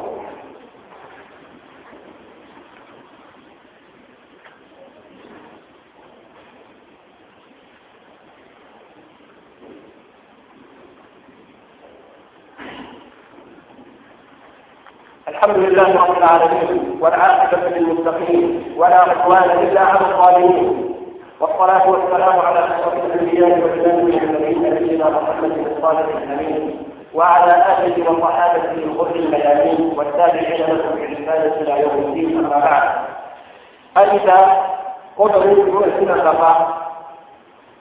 الحمد 15.28 15.58
لله 15.58 16.04
رب 16.04 16.18
العالمين 16.18 16.98
والعاقبة 17.02 17.70
للمتقين 17.70 18.74
ولا 18.78 18.96
عدوان 18.96 19.50
إلا 19.68 19.82
على 19.82 20.00
الظالمين. 20.00 20.85
والصلاة 21.40 21.90
والسلام 21.90 22.40
على 22.40 22.60
أشرف 22.60 22.94
الأنبياء 22.94 23.60
والإمام 23.60 24.00
المرسلين 24.00 24.74
نبينا 24.74 25.10
محمد 25.10 25.68
الصالح 25.78 26.00
الأمين 26.16 26.84
وعلى 27.14 27.54
آله 27.86 28.12
وصحابته 28.12 28.72
الغر 28.72 29.16
الميامين 29.16 29.94
والتابعين 29.98 30.62
لهم 30.62 30.96
بإحسان 30.96 31.52
إلى 31.62 31.82
يوم 31.82 32.04
الدين 32.08 32.38
أما 32.46 32.60
بعد. 32.60 32.90
أنت 33.98 34.30
قدروا 35.18 35.66
يؤسنا 35.68 36.14
كفا 36.32 36.78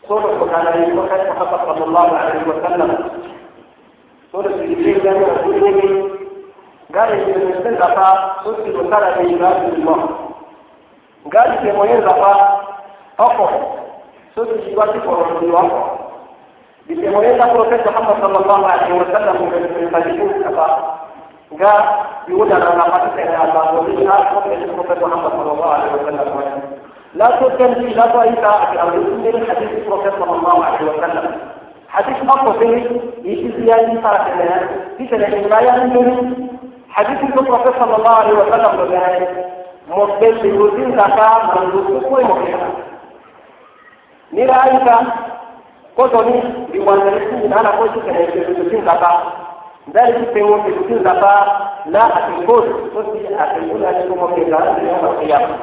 صلح 0.08 0.54
عليه 0.66 0.98
وكان 1.00 1.30
محمد 1.30 1.60
صلى 1.74 1.84
الله 1.84 2.16
عليه 2.18 2.40
وسلم. 2.48 3.08
صلح 4.32 4.46
الجبريل 4.54 4.98
كان 5.02 5.22
رسوله 5.22 6.10
gari 6.90 7.16
limesemeza 7.24 7.78
zafa 7.78 8.34
sosi 8.44 8.70
lutala 8.70 9.16
ni 9.16 9.32
ibadu 9.32 9.76
lillah 9.76 9.98
gari 11.26 11.56
zafa 13.18 13.42
oko 13.42 13.50
sosi 14.34 14.70
ibati 14.70 14.98
koroni 14.98 15.50
wako 15.52 15.98
bitemoyenda 16.86 17.46
profesa 17.46 17.90
Muhammad 17.90 18.20
sallallahu 18.20 18.64
alaihi 18.66 18.98
wasallam 18.98 19.36
kumefanyikuu 19.38 20.42
kafa 20.44 20.66
nga 21.54 21.72
yuda 22.28 22.58
na 22.58 22.74
nafasi 22.74 23.10
tena 23.16 23.30
ya 23.32 23.46
baadhi 23.54 24.04
na 24.04 24.72
profesa 24.76 25.06
Muhammad 25.06 25.32
sallallahu 25.32 25.72
alaihi 25.72 25.94
wasallam 25.94 26.60
لا 27.14 27.30
تتنزي 27.40 27.88
لا 27.94 28.06
تأيتا 28.06 28.62
أكرم 28.62 29.22
من 29.24 29.46
حديث 29.50 29.70
البروفيس 29.70 30.12
صلى 30.20 30.36
الله 30.36 30.64
عليه 30.64 30.90
وسلم 30.90 31.34
حديث 31.88 32.16
أقوى 32.28 32.52
فيه 32.58 33.00
يجي 33.30 33.52
زيادة 33.58 34.02
صارت 34.02 34.26
لنا 34.34 34.68
في 34.98 35.08
سنة 35.08 35.26
الولاية 35.26 35.70
حديث 36.90 37.20
النبي 37.20 37.50
صلى 37.78 37.96
الله 37.96 38.10
عليه 38.10 38.32
وسلم 38.34 38.72
بجانب 38.84 39.28
مقبل 39.88 40.56
بوزين 40.58 40.92
زكاة 40.92 41.38
منذ 41.60 42.00
كل 42.10 42.24
مكان 42.24 42.70
نرى 44.34 44.52
أنت 44.70 44.88
kotoni 45.96 46.42
liwanzalifu 46.72 47.48
nana 47.48 47.72
kosi 47.72 48.00
kene 48.00 48.26
kutusin 48.26 48.84
zaka 48.84 49.10
ndari 49.86 50.12
kipengo 50.12 50.56
kutusin 50.58 51.02
zaka 51.04 51.32
la 51.86 52.14
atingos 52.14 52.64
kosi 52.94 53.34
atinguna 53.38 53.90
ni 53.92 54.08
como 54.08 54.28
que 54.34 54.44
la 54.50 54.58
ni 54.58 54.90
una 54.90 55.12
kiyama 55.20 55.54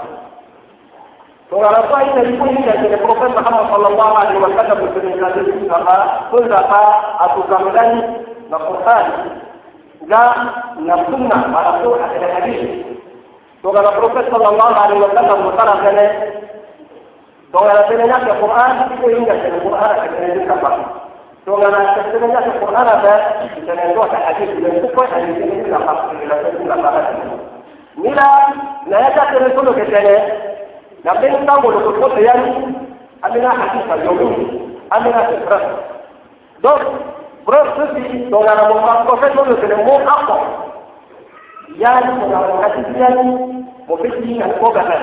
to 1.49 1.57
ala 1.67 1.81
kwa 1.81 2.03
ina 2.03 2.23
lipo 2.23 2.45
ni 2.45 2.67
ya 2.67 2.73
kene 2.73 2.97
profeta 2.97 3.41
Muhammad 3.41 3.67
sallallahu 3.71 4.17
alaihi 4.17 4.41
wasallam 4.43 4.77
kutusin 4.87 5.19
zaka 5.67 5.95
kun 6.31 6.49
zaka 6.49 6.79
atukamilani 7.19 8.01
na 8.49 8.57
Qur'an 8.59 9.05
ga 10.07 10.23
na 10.79 10.95
sunna 11.05 11.35
ala 11.59 11.71
ko 11.83 11.95
ada 11.99 12.27
hadis 12.33 12.61
to 13.61 13.71
ga 13.71 13.91
prophet 13.99 14.31
sallallahu 14.31 14.75
alaihi 14.83 15.01
wasallam 15.03 15.43
mutara 15.43 15.75
kene 15.83 16.05
Tuhan 17.51 17.67
ada 17.67 17.83
sebenarnya 17.91 18.17
ke 18.23 18.33
Quran, 18.39 18.71
tapi 18.79 18.93
kau 18.95 19.11
ingat 19.11 19.37
ke 19.43 19.59
Quran, 19.59 19.91
kita 19.91 20.15
kena 20.15 20.35
jumpa 20.39 20.55
bahasa. 20.63 20.85
Ada 21.51 22.01
sebenarnya 22.07 22.39
ke 22.47 22.51
Quran, 22.63 22.85
ada 22.87 23.13
kita 23.43 23.71
kena 23.75 23.91
jumpa 23.91 24.15
hadis, 24.15 24.49
kita 24.55 24.67
kena 24.71 24.79
jumpa 24.79 25.03
hadis, 25.11 25.35
kita 25.35 25.43
kena 25.51 25.63
jumpa 25.67 25.79
bahasa, 25.83 26.11
kita 26.15 26.35
kena 26.39 26.49
jumpa 26.55 26.75
bahasa. 26.79 27.11
Nila, 27.99 28.29
naya 28.87 29.09
tak 29.11 29.27
kena 29.35 29.47
suluh 29.51 29.73
ke 29.75 29.83
sana, 29.91 30.15
nak 31.03 31.19
bintang 31.19 31.59
bulu 31.59 31.79
kutu 31.91 32.19
yang 32.23 32.41
aminah 33.19 33.51
hadis 33.51 33.83
al-yumi, 33.89 34.31
aminah 34.95 35.27
sifrat. 35.27 35.63
Prosesi 37.41 38.29
dengan 38.29 38.69
muka 38.69 39.01
profesor 39.01 39.49
itu 39.49 39.65
dengan 39.65 39.81
muka 39.81 40.13
apa? 40.13 40.37
Yang 41.73 42.21
mengalami 42.21 42.81
ni 42.85 43.01
mungkin 43.89 44.13
dengan 44.21 44.53
kogasan. 44.61 45.01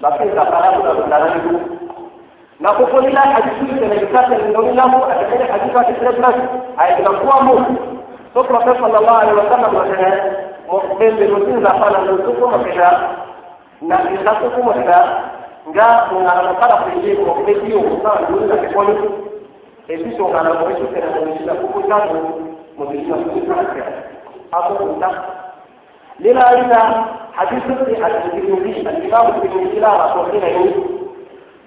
bakin 0.00 0.34
da 0.34 0.44
fara 0.50 0.70
da 0.82 0.92
tsaron 1.08 1.40
du 1.44 1.54
na 2.60 2.72
ko 2.76 2.86
ko 2.86 2.98
lila 3.00 3.20
a 3.20 3.40
cikin 3.42 3.80
da 3.80 3.86
ne 3.86 3.96
ka 4.00 4.06
ta 4.12 4.28
ne 4.28 4.36
lila 4.36 4.82
ko 4.92 4.98
a 5.04 5.14
cikin 5.20 5.38
da 5.38 5.46
hadisi 5.52 5.72
ta 5.74 5.82
tsirran 5.84 6.36
ai 6.76 7.02
da 7.02 7.10
kuwa 7.20 7.36
mu 7.46 7.54
to 8.34 8.42
prophet 8.44 8.76
sallallahu 8.80 9.20
alaihi 9.20 9.36
wasallam 9.40 9.72
da 9.72 9.84
ne 9.96 10.10
mu'min 10.68 11.16
da 11.20 11.24
mutum 11.32 11.62
da 11.64 11.70
fara 11.80 12.00
da 12.06 12.12
su 12.24 12.32
kuma 12.40 12.58
kida 12.64 12.90
na 13.80 13.96
da 14.24 14.32
su 14.40 14.50
kuma 14.54 14.72
kida 14.72 14.98
ga 15.76 15.88
mun 16.12 16.22
na 16.24 16.54
fara 16.60 16.76
ku 16.84 17.00
ji 17.00 17.16
ko 17.16 17.36
ne 17.46 17.52
biyo 17.62 17.80
sa 18.02 18.12
dun 18.28 18.48
da 18.48 18.56
ko 18.72 18.82
ne 18.82 18.94
e 19.88 19.96
bi 20.02 20.10
so 20.16 20.28
na 20.28 20.40
ko 20.60 20.66
حديث 27.36 27.62
الترمذي 27.70 28.76
الإمام 28.86 29.28
الترمذي 29.42 29.80
لا 29.80 29.92
رسول 30.04 30.30
الله 30.36 30.72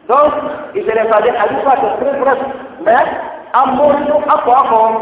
Donc, 0.10 0.34
ils 0.74 0.90
allaient 0.90 1.08
faire 1.08 1.22
des 1.22 1.30
hadiths 1.30 1.60
qui 1.60 1.66
sont 1.66 1.98
très 2.02 2.20
brefs, 2.20 2.46
mais 2.84 2.96
en 3.54 3.68
mourir 3.76 4.16
à 4.28 4.38
quoi 4.42 4.66
comme 4.68 4.98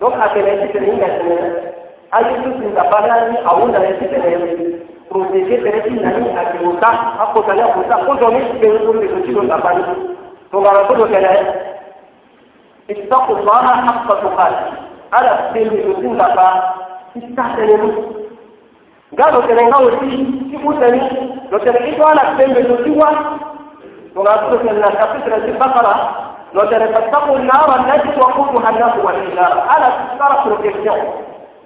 donc 0.00 0.14
atene 0.20 0.72
si 0.72 1.67
ayyukan 2.16 2.74
da 2.74 2.82
bana 2.90 3.14
ni 3.28 3.36
a 3.44 3.50
wanda 3.58 3.78
ya 3.84 3.92
fita 4.00 4.18
da 4.22 4.28
yau 4.34 4.46
protéger 5.10 5.60
tẹ̀lé 5.64 5.80
ní 5.90 5.96
nàní 6.04 6.28
àtìwòta 6.42 6.90
akọ̀tàlẹ̀ 7.22 7.64
àkọ̀tà 7.68 7.96
kọ́jọ́ 8.06 8.30
ní 8.34 8.40
ìgbèrú 8.52 8.78
orí 8.90 9.00
ìtòsí 9.06 9.30
ló 9.36 9.42
nàbá 9.50 9.70
ní 9.76 9.82
tọ̀gbàrà 10.50 10.80
tó 10.88 10.92
ló 11.00 11.04
tẹ̀lé. 11.12 11.32
Ìtọ́kùnmọ́ 12.92 13.56
àkọ́tùkà 13.90 14.44
àdà 15.16 15.32
tẹ̀lé 15.52 15.72
ìtòsí 15.80 16.06
nàbá 16.20 16.46
títà 17.12 17.44
tẹ̀lé 17.56 17.74
mú. 17.82 17.88
gáàdọ̀ 19.18 19.42
tẹ̀lé 19.48 19.62
gáwọ̀ 19.72 19.90
sí 19.98 20.06
kíkú 20.50 20.70
tẹ̀lé. 20.80 20.98
Lọ́tẹ̀lé 21.52 21.78
ìtọ́ 21.90 22.06
àlà 22.12 22.22
tẹ̀lé 22.38 22.60
ìtòsí 22.64 22.90
wá 23.00 23.08
tọ̀gbàrà 24.14 24.36
tó 24.50 24.56
tẹ̀lé 24.64 24.80
nà 24.84 24.88
kàpítẹ̀lẹ̀ 24.98 25.40
sí 25.44 25.50
bákàrà. 25.60 25.94
Lọ́tẹ̀lé 26.56 26.86
pàtàkùn 26.94 27.40
náà 27.48 27.62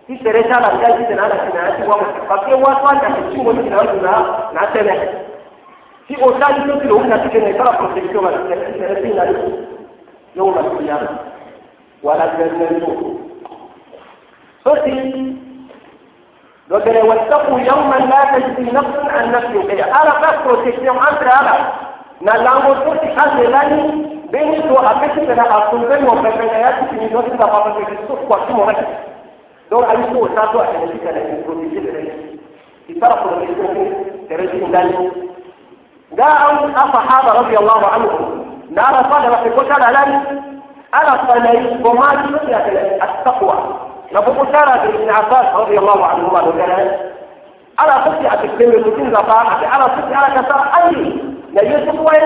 kisheresha 0.06 0.60
na 0.60 0.74
mjaji 0.74 1.04
tena 1.04 1.28
na 1.28 1.34
kinayati 1.36 1.82
wa 1.82 1.96
pakia 2.28 2.56
watu 2.56 2.84
wa 2.84 2.96
kasi 2.96 3.36
chuo 3.36 3.52
ni 3.52 3.62
kinaanza 3.64 3.92
na 3.92 4.24
na 4.60 4.66
tena 4.66 4.94
si 6.08 6.16
otaji 6.22 6.60
to 6.60 6.76
kilo 6.80 6.96
una 6.96 7.18
tikene 7.18 7.54
kala 7.54 7.72
protection 7.72 8.24
wa 8.24 8.32
kisheresha 8.32 9.24
na 9.24 9.32
yau 10.36 10.50
na 10.54 10.62
kiyama 10.62 11.08
wala 12.02 12.26
jannatu 12.38 13.20
sosi 14.64 15.32
لكن 16.70 16.96
واتقوا 17.08 17.60
يوما 17.60 17.94
لا 17.96 18.38
تجزي 18.38 18.70
نفس 18.72 18.96
عن 19.10 19.32
نفس 19.32 19.46
شيئا 19.70 19.86
أنا 20.02 20.12
بس 20.20 20.36
protection 20.46 21.08
أنت 21.12 21.22
أنا 21.22 21.72
نلعب 22.22 22.62
protection 22.86 23.36
لاني 23.36 24.06
بيني 24.32 24.70
وأبيك 24.70 25.30
أنا 25.30 25.68
أصلا 25.68 26.00
ما 26.00 26.30
بين 26.30 26.50
حياتي 26.50 26.86
في 26.86 27.14
نفس 27.14 27.28
الوقت 28.50 28.76
دور 29.72 29.84
عليه 29.84 30.04
هو 30.12 30.28
ساتو 30.36 30.58
عشان 30.60 30.82
يجي 30.82 30.98
كده 30.98 31.16
البروتين 31.16 31.84
ده 31.84 32.12
يترك 32.88 33.22
البروتين 33.22 33.94
ترجم 34.30 34.72
ده 34.72 34.82
جاء 36.12 36.64
الصحابة 36.64 37.40
رضي 37.40 37.58
الله 37.58 37.86
عنهم. 37.86 38.44
نرى 38.70 39.00
صدر 39.10 39.36
في 39.36 39.50
كتاب 39.50 39.78
الآن 39.90 40.10
أنا 40.94 41.12
صلي 41.28 41.80
وما 41.84 42.06
تسمية 42.14 42.56
التقوى. 43.04 43.54
نبو 44.12 44.44
كتاب 44.44 44.68
ابن 44.68 45.10
عباس 45.10 45.46
رضي 45.54 45.78
الله 45.78 46.06
عنهما 46.06 46.42
وكذا 46.42 47.00
أنا 47.80 48.04
صدي 48.04 48.26
أتكلم 48.34 48.70
البروتين 48.72 49.12
ده 49.12 49.20
أنا 49.74 49.86
صدي 49.96 50.14
أنا 50.14 50.28
كسر 50.40 50.60
أي 50.84 51.22
لا 51.52 51.62
يسوى 51.62 52.16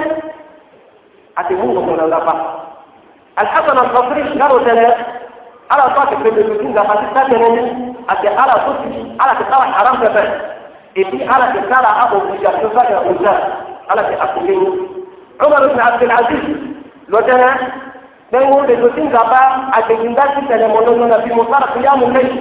أتمنى 1.38 1.78
من 1.86 2.00
الله 2.00 2.54
الحسن 3.38 3.78
البصري 3.78 4.40
قالوا 4.42 4.60
ثلاث 4.64 5.15
ala 5.68 5.84
tó 5.94 6.00
àti 6.04 6.16
pépé 6.22 6.42
tuntun 6.48 6.70
nga 6.72 6.82
pàṣẹ 6.88 7.06
sákẹrẹ 7.14 7.48
ní 7.56 7.62
àti 8.12 8.26
ala 8.42 8.54
tó 8.64 8.72
ti 8.82 8.88
ala 9.22 9.32
ti 9.38 9.44
kára 9.50 9.66
haram 9.76 9.96
pẹpẹ 10.02 10.22
èti 11.00 11.18
ala 11.34 11.46
ti 11.52 11.58
kára 11.70 11.90
abo 12.02 12.16
ìjà 12.34 12.50
tó 12.60 12.68
sákẹrẹ 12.74 13.00
ọjà 13.12 13.32
ala 13.90 14.02
ti 14.08 14.14
àkùnlé 14.24 14.54
ní. 14.62 14.68
Umar 15.44 15.62
ibn 15.68 15.80
Abdul 15.88 16.10
Aziz 16.18 16.44
lọ́jọ́rẹ́ 17.12 17.52
lẹ́yìn 18.32 18.50
wo 18.52 18.60
lè 18.68 18.74
tuntun 18.80 19.08
bá 19.12 19.40
àgbègbè 19.78 20.24
ti 20.34 20.40
tẹ̀lé 20.48 20.66
mọ́ 20.74 20.80
lọ́nà 20.86 21.06
nàbí 21.12 21.30
mo 21.36 21.44
sára 21.50 21.66
fi 21.72 21.78
yámu 21.86 22.06
lẹ́yìn 22.16 22.40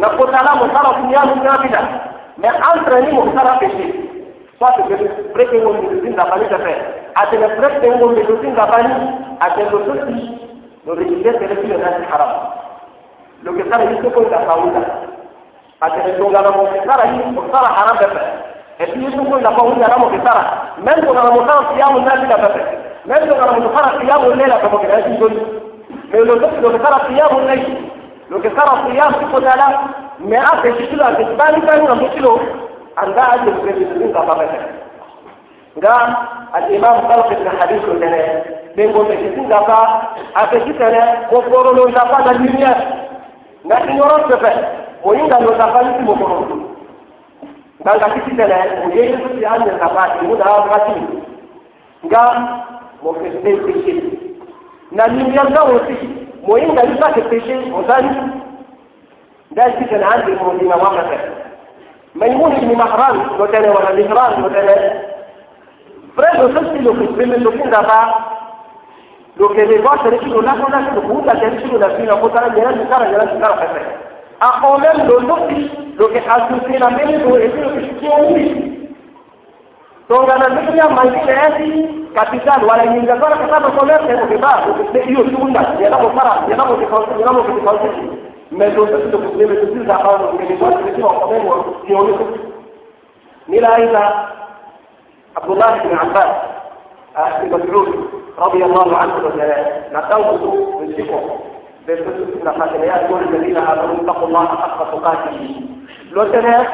na 0.00 0.08
ko 0.16 0.26
tala 0.32 0.52
mo 0.58 0.66
sára 0.74 0.90
fi 0.98 1.04
yámu 1.14 1.34
nábìlà 1.44 1.80
mẹ 2.42 2.48
entre 2.70 2.96
ni 3.04 3.12
mo 3.12 3.22
sára 3.34 3.52
pèsè 3.60 3.84
soit 4.58 4.74
que 4.88 4.94
prêter 5.34 5.60
wo 5.64 5.70
lè 5.72 5.80
tuntun 5.88 6.16
bá 6.16 6.36
ní 6.40 6.44
pẹpẹ 6.52 6.72
àti 7.20 7.36
lè 7.42 7.48
prêter 7.58 7.92
wo 8.00 8.06
lè 8.16 8.22
tuntun 8.28 8.54
bá 8.56 8.78
ní 8.86 8.92
àti 9.46 9.60
lè 9.60 9.70
tó 9.70 9.78
ti 10.88 10.94
lo 10.94 10.94
registré 10.94 11.38
que 11.38 11.44
es 11.52 11.58
una 11.64 11.88
haram. 12.12 12.28
Lo 13.42 13.54
que 13.54 13.68
sale 13.68 13.88
dice 13.88 14.12
con 14.12 14.30
la 14.30 14.38
fauna. 14.40 14.86
A 15.80 15.90
que 15.90 16.08
le 16.08 16.14
ponga 16.14 16.42
la 16.42 16.50
mosquera 16.50 16.96
ahí, 17.02 17.32
por 17.34 17.50
sara 17.50 17.68
haram 17.68 17.98
pepe. 17.98 18.20
El 18.78 18.92
tío 18.92 19.08
es 19.08 19.14
un 19.14 19.42
la 19.42 19.52
fauna 19.52 19.88
la 19.88 19.98
mosquera. 19.98 20.74
Men 20.78 21.06
con 21.06 21.16
la 21.16 21.30
mosquera 21.30 21.68
si 21.70 21.78
llama 21.78 21.96
una 21.98 22.14
la 22.14 22.36
pepe. 22.36 22.78
Men 23.04 23.28
con 23.28 23.38
la 23.38 23.52
mosquera 23.52 23.94
si 24.00 24.06
llama 24.06 24.26
una 24.28 24.60
como 24.60 24.80
que 24.80 24.86
es 24.86 25.06
un 25.06 25.68
Pero 26.10 26.24
lo 26.24 26.40
que 26.40 26.60
lo 26.60 26.70
قال 35.76 36.14
الإمام 36.56 37.08
خلق 37.08 37.26
ابن 37.26 37.50
حديث 37.60 37.84
الدلال 37.84 38.42
من 38.76 38.92
قلت 38.92 39.10
جسين 39.12 39.48
دفا 39.48 40.02
أفشي 40.36 40.72
سنة 40.78 41.26
وفوروا 41.32 41.74
لو 41.74 41.88
دفا 41.88 42.32
للمياه 42.32 42.76
نحن 43.66 43.96
نرصفه 43.96 44.52
وإن 45.04 45.32
قالوا 45.32 45.54
دفا 45.54 45.78
لكم 45.82 46.08
وفوروا 46.08 46.46
قال 47.86 48.00
قلت 48.00 48.24
سنة 48.36 48.86
وجيش 48.86 49.14
في 49.16 49.46
أن 49.48 49.62
الدفا 49.62 50.14
يمود 50.22 50.40
هذا 50.40 50.64
الغسين 50.64 51.22
قال 52.14 52.46
مفسدين 53.02 53.72
تشيل 53.72 54.18
نالين 54.92 55.26
يلدو 55.34 55.78
تشيل 55.78 56.26
وإن 56.48 56.78
قالوا 56.78 56.94
دفا 56.94 57.20
تشيل 57.38 57.72
وزاني 57.72 58.16
قال 59.58 59.72
في 59.72 59.84
سنة 59.90 60.06
عندي 60.06 60.32
مرضي 60.32 60.64
نوامته 60.64 61.18
ما 62.14 62.26
يمونش 62.26 62.58
من 62.58 62.74
مهران 62.74 63.40
وتنى 63.40 63.68
ولا 63.68 63.92
مهران 63.92 64.44
وتنى 64.44 65.07
Preso 66.18 66.50
sessilo 66.50 66.96
che 66.98 67.04
premendo 67.14 67.50
punta 67.52 67.80
fa 67.84 68.36
lo 69.34 69.48
che 69.50 69.64
le 69.66 69.80
cose 69.82 70.18
che 70.18 70.26
non 70.26 70.48
hanno 70.48 70.66
dato 70.68 71.00
punta 71.02 71.32
che 71.38 71.60
ci 71.60 71.68
sono 71.68 71.88
fino 71.94 72.12
a 72.12 72.16
poter 72.16 72.42
andare 72.42 72.66
a 72.66 72.76
giocare 72.76 73.04
a 73.14 73.26
giocare 73.32 73.52
a 73.52 73.56
fare. 73.56 73.98
A 74.38 74.58
come 74.60 75.04
lo 75.04 75.20
dotti 75.20 75.94
lo 75.94 76.08
che 76.08 76.24
ha 76.26 76.46
funzionamento 76.48 77.36
e 77.36 77.50
quello 77.50 77.72
che 77.74 77.82
si 77.82 77.94
chiede 78.00 78.76
Tunaangalia 80.08 80.88
maendelezi 80.88 81.88
katika 82.14 82.60
wale 82.66 82.90
nyingi 82.90 83.06
sana 83.06 83.36
kwa 83.36 83.48
sababu 83.48 83.72
kwa 83.76 83.86
leo 83.86 83.98
kwa 83.98 84.40
sababu 84.40 84.98
hiyo 85.04 85.22
tunda 85.22 85.74
yanapofara 85.80 86.42
yanapotokauka 86.50 87.12
yanapotokauka 87.20 87.88
mmezo 88.50 88.86
sisi 88.86 89.16
kusema 89.16 89.54
sisi 89.54 89.86
za 89.86 89.94
hao 89.94 90.32
ni 90.48 90.56
kwa 90.56 90.70
sababu 90.70 91.02
kwa 91.02 91.64
sababu 91.88 92.38
ni 93.48 93.58
aidha 93.58 94.28
aidha 95.38 95.42
Abdullah 95.42 95.76
ibn 95.84 95.98
Abbas 95.98 96.58
ابن 97.18 97.50
مسعود 97.50 98.10
رضي 98.38 98.64
الله 98.64 98.96
عنه 98.96 99.14
نتوه 99.92 100.78
بالذكر 100.80 101.20
بالفتح 101.86 102.44
لقد 102.44 102.70
كل 103.08 103.34
الذين 103.34 103.56
امنوا 103.56 103.96
اتقوا 104.02 104.28
الله 104.28 104.46
حق 104.46 104.90
تقاته 104.92 105.60
لو 106.12 106.24
تنا 106.24 106.66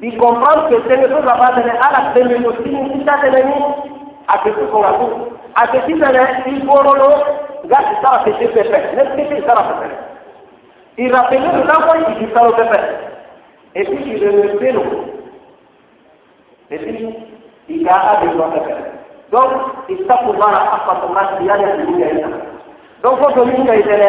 di 0.00 0.10
comprendre 0.16 0.68
que 0.68 0.76
c'est 0.88 0.96
le 0.96 1.06
la 1.06 1.34
base 1.42 1.62
de 1.62 1.70
ala 1.86 2.00
de 2.14 2.22
me 2.28 2.36
aussi 2.48 2.70
ni 2.70 3.04
ta 3.04 3.14
de 3.22 3.28
ni 3.48 3.54
a 4.26 4.38
que 4.42 4.48
tu 4.50 4.66
con 4.72 4.82
aku 4.84 5.06
a 5.54 5.66
que 5.70 5.78
si 5.86 5.94
tene 6.00 6.22
il 6.46 6.66
borolo 6.66 7.10
ga 7.70 7.78
si 7.86 7.94
sara 8.02 8.18
se 8.24 8.32
se 8.40 8.46
pepe 8.54 8.78
ne 8.96 9.04
se 9.14 9.22
se 9.30 9.46
sara 9.46 9.62
pepe 9.68 9.88
y 10.98 11.08
rappeler 11.08 11.52
le 11.56 11.62
campo 11.70 11.92
y 12.10 12.14
si 12.18 12.26
sara 12.34 12.50
pepe 12.58 12.80
et 13.76 13.84
puis 13.84 14.04
il 14.14 14.24
le 14.24 14.58
pelo 14.58 14.82
et 16.70 16.78
puis 16.78 17.31
il 17.74 17.88
a 17.88 17.96
a 18.12 18.16
de 18.22 18.28
pepe 18.28 18.74
donc 19.32 19.50
اتقوا 19.90 20.32
الله 20.34 20.52
حق 20.54 20.88
تقاته 21.02 21.38
زيادة 21.44 21.66
في 21.72 21.82
الدنيا 21.82 22.12
هنا 22.12 22.52
donc 23.02 23.18
fo 23.18 23.28
to 23.34 23.44
min 23.44 23.66
kay 23.66 23.82
tele 23.82 24.08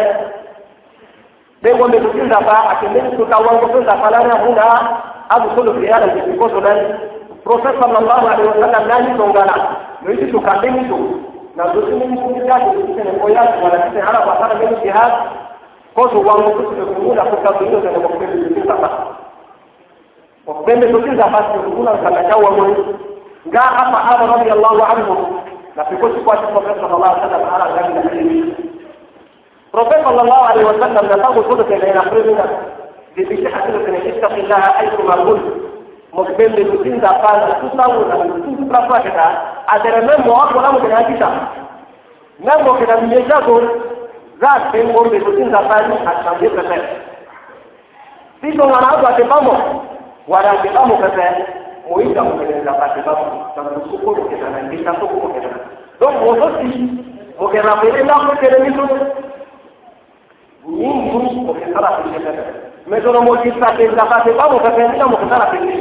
be 1.63 1.71
wonde 1.79 1.97
to 2.03 2.09
tinda 2.13 2.39
ba 2.45 2.57
akende 2.77 3.01
to 3.17 3.25
kawan 3.25 3.57
ko 3.61 3.67
tinda 3.73 3.95
pala 3.97 4.19
na 4.27 4.35
hunda 4.45 4.67
abu 5.33 5.49
sulu 5.55 5.73
fi 5.81 5.87
ala 5.89 6.07
bi 6.13 6.37
ko 6.37 6.45
to 6.53 6.59
dan 6.61 6.77
prophet 7.43 7.73
sallallahu 7.81 8.25
alaihi 8.29 8.49
wasallam 8.53 8.83
nani 8.91 9.17
to 9.17 9.25
ngala 9.33 9.55
no 10.05 10.11
yi 10.13 10.29
to 10.31 10.39
kande 10.45 10.69
ni 10.75 10.83
to 10.89 10.97
na 11.57 11.73
do 11.73 11.81
tin 11.89 12.05
ni 12.05 12.17
ko 12.21 12.37
ta 12.47 12.59
ko 12.61 12.69
tin 12.77 13.09
ko 13.21 13.27
ya 13.33 13.43
wala 13.65 13.77
tin 13.89 13.97
ala 14.05 14.19
ba 14.29 14.33
ta 14.45 14.55
be 14.61 14.65
jihad 14.85 15.13
ko 15.97 16.07
to 16.13 16.19
wan 16.21 16.43
ko 16.53 16.69
to 16.69 16.85
ko 16.93 17.13
la 17.17 17.23
ko 17.33 17.35
ta 17.41 17.49
to 17.57 17.65
to 17.65 17.81
ko 17.81 18.09
be 18.21 18.25
to 18.29 18.47
tinda 18.53 18.75
ba 18.77 18.89
ko 20.45 20.61
be 20.69 20.73
to 20.85 20.97
tinda 21.01 21.25
ba 21.33 21.39
to 21.49 21.65
ko 21.65 21.81
la 21.81 21.97
ka 21.97 22.09
ta 22.29 22.37
wa 22.37 22.49
mo 23.45 23.51
جاء 23.51 23.63
الصحابة 23.63 24.25
رضي 24.33 24.53
الله 24.53 24.85
عنهم 24.85 25.39
لكن 25.77 25.97
كنت 25.97 26.25
قوات 26.27 26.39
الرسول 26.39 26.75
صلى 26.81 26.95
الله 26.95 27.07
عليه 27.07 27.25
وسلم 27.27 27.49
على 27.49 27.73
ذلك 27.73 28.05
الحديث 28.05 28.45
الرسول 29.73 30.03
صلى 30.05 30.21
الله 30.21 30.45
عليه 30.45 30.65
وسلم 30.65 30.97
نتاغ 31.05 31.49
صدق 31.49 31.67
إلى 31.75 31.99
أخرجنا 31.99 32.45
بصحة 33.17 33.65
كان 33.65 33.95
اتق 33.95 34.31
الله 34.33 34.55
حيثما 34.55 35.15
كنت 35.23 35.41
مقبل 36.13 36.73
لكتين 36.73 36.99
ذا 36.99 37.07
قال 37.07 37.69
تساوي 37.71 38.03
لكتين 38.05 38.69
تساوي 38.69 38.99
كذا 38.99 39.41
أدرى 39.69 40.01
من 40.01 40.23
مواقع 40.25 40.55
ولا 40.55 40.71
ممكن 40.71 40.91
هكذا 40.91 41.47
من 42.39 42.63
ممكن 42.63 42.89
أن 42.89 43.11
يجاكم 43.11 43.67
ذات 44.41 44.61
في 44.71 44.83
مور 44.83 45.07
لكتين 45.13 45.49
ذا 45.51 45.57
قال 45.57 45.89
moita 51.89 52.23
mokende 52.23 52.61
na 52.63 52.71
bate 52.73 53.01
babu 53.05 53.25
na 53.55 53.63
mosuku 53.63 54.15
mokende 54.15 54.49
na 54.49 54.61
ndeta 54.61 54.93
soko 54.99 55.13
mokende 55.15 55.47
na 55.47 55.59
donc 55.99 56.15
mozosi 56.21 56.89
mokende 57.39 57.67
na 57.67 57.75
pele 57.75 58.03
na 58.03 58.17
mokende 58.17 58.59
miso 58.59 58.83
nyingi 60.67 61.39
mokende 61.45 61.73
na 61.81 61.91
pele 61.91 62.19
tete 62.19 62.43
mais 62.87 63.05
ono 63.05 63.21
mokisa 63.21 63.71
te 63.77 63.87
na 63.87 64.05
bate 64.05 64.31
babu 64.33 64.59
pepe 64.59 64.87
ndeta 64.87 65.07
mokende 65.07 65.37
na 65.37 65.45
pele 65.45 65.75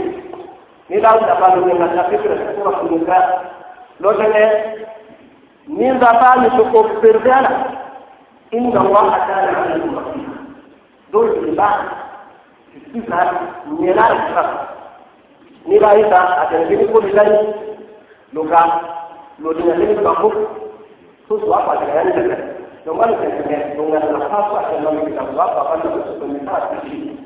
ni 0.88 1.00
la 1.00 1.10
na 1.20 1.34
balo 1.34 1.66
ni 1.66 1.78
na 1.78 1.86
na 1.94 2.02
pepe 2.04 2.28
na 2.28 2.54
soko 2.64 2.70
mokende 2.82 3.16
lotene 4.00 4.42
ni 5.68 5.88
nzapa 5.90 6.36
ni 6.36 6.50
soko 6.56 6.84
perdiana 7.00 7.50
inna 8.50 8.80
allaha 8.80 9.18
kana 9.26 9.48
ala 9.48 9.74
al-muqtin 9.74 10.26
dole 11.12 11.52
ba 11.56 11.68
sisa 12.92 13.18
nyela 13.80 14.04
sisa 14.08 14.71
n'i 15.66 15.78
b'a 15.78 15.94
ye 15.96 16.04
sa 16.10 16.20
a 16.42 16.46
tɛmɛ 16.50 16.66
kini 16.68 16.86
ko 16.92 17.00
de 17.00 17.10
la 17.14 17.22
ye 17.22 17.38
loka 18.34 18.62
lodina 19.38 19.74
kini 19.74 19.94
banko 20.02 20.30
so 21.28 21.38
so 21.38 21.52
a 21.54 21.58
fa 21.66 21.76
tɛmɛ 21.78 21.94
yanni 21.94 22.12
tɛmɛ 22.12 22.36
donc 22.84 22.98
wali 22.98 23.14
tɛmɛ 23.14 23.42
tɛmɛ 23.46 23.76
donc 23.76 23.88
nka 23.88 24.12
na 24.18 24.28
fa 24.28 24.38
fa 24.50 24.60
tɛmɛ 24.70 24.90
min 24.96 25.14
ka 25.16 25.22
ba 25.36 25.46
fa 25.54 25.62
fa 25.68 25.76
na 25.76 25.90
so 25.94 26.18
so 26.18 26.26
min 26.26 26.44
ta 26.46 26.60
ti 26.82 27.16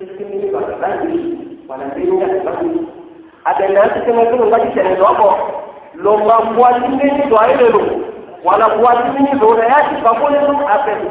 est-ce 0.00 0.16
que 0.16 0.24
ni 0.24 0.48
ba 0.50 0.60
la 0.80 0.88
ni 1.04 1.58
wala 1.68 1.84
ni 1.96 2.04
ni 2.10 2.20
ya 2.20 2.28
ta 2.44 2.52
ni 2.62 2.88
a 3.44 3.52
tɛmɛ 3.54 3.78
an 3.84 3.90
ti 3.94 4.00
tɛmɛ 4.08 4.30
kini 4.30 4.50
wali 4.50 4.70
tɛmɛ 4.76 4.96
dɔ 4.96 5.08
kɔ 5.20 5.28
lo 5.94 6.16
ma 6.16 6.40
buwati 6.52 6.88
ni 6.88 7.28
do 7.28 7.36
ayi 7.36 7.56
de 7.58 7.70
do 7.72 7.80
wala 8.42 8.68
buwati 8.76 9.20
ni 9.20 9.38
do 9.38 9.54
na 9.54 9.64
ya 9.68 9.88
ti 9.90 10.00
ba 10.02 10.14
ko 10.20 10.28
ne 10.28 10.38
do 10.48 10.52
a 10.64 10.76
tɛmɛ 10.86 11.08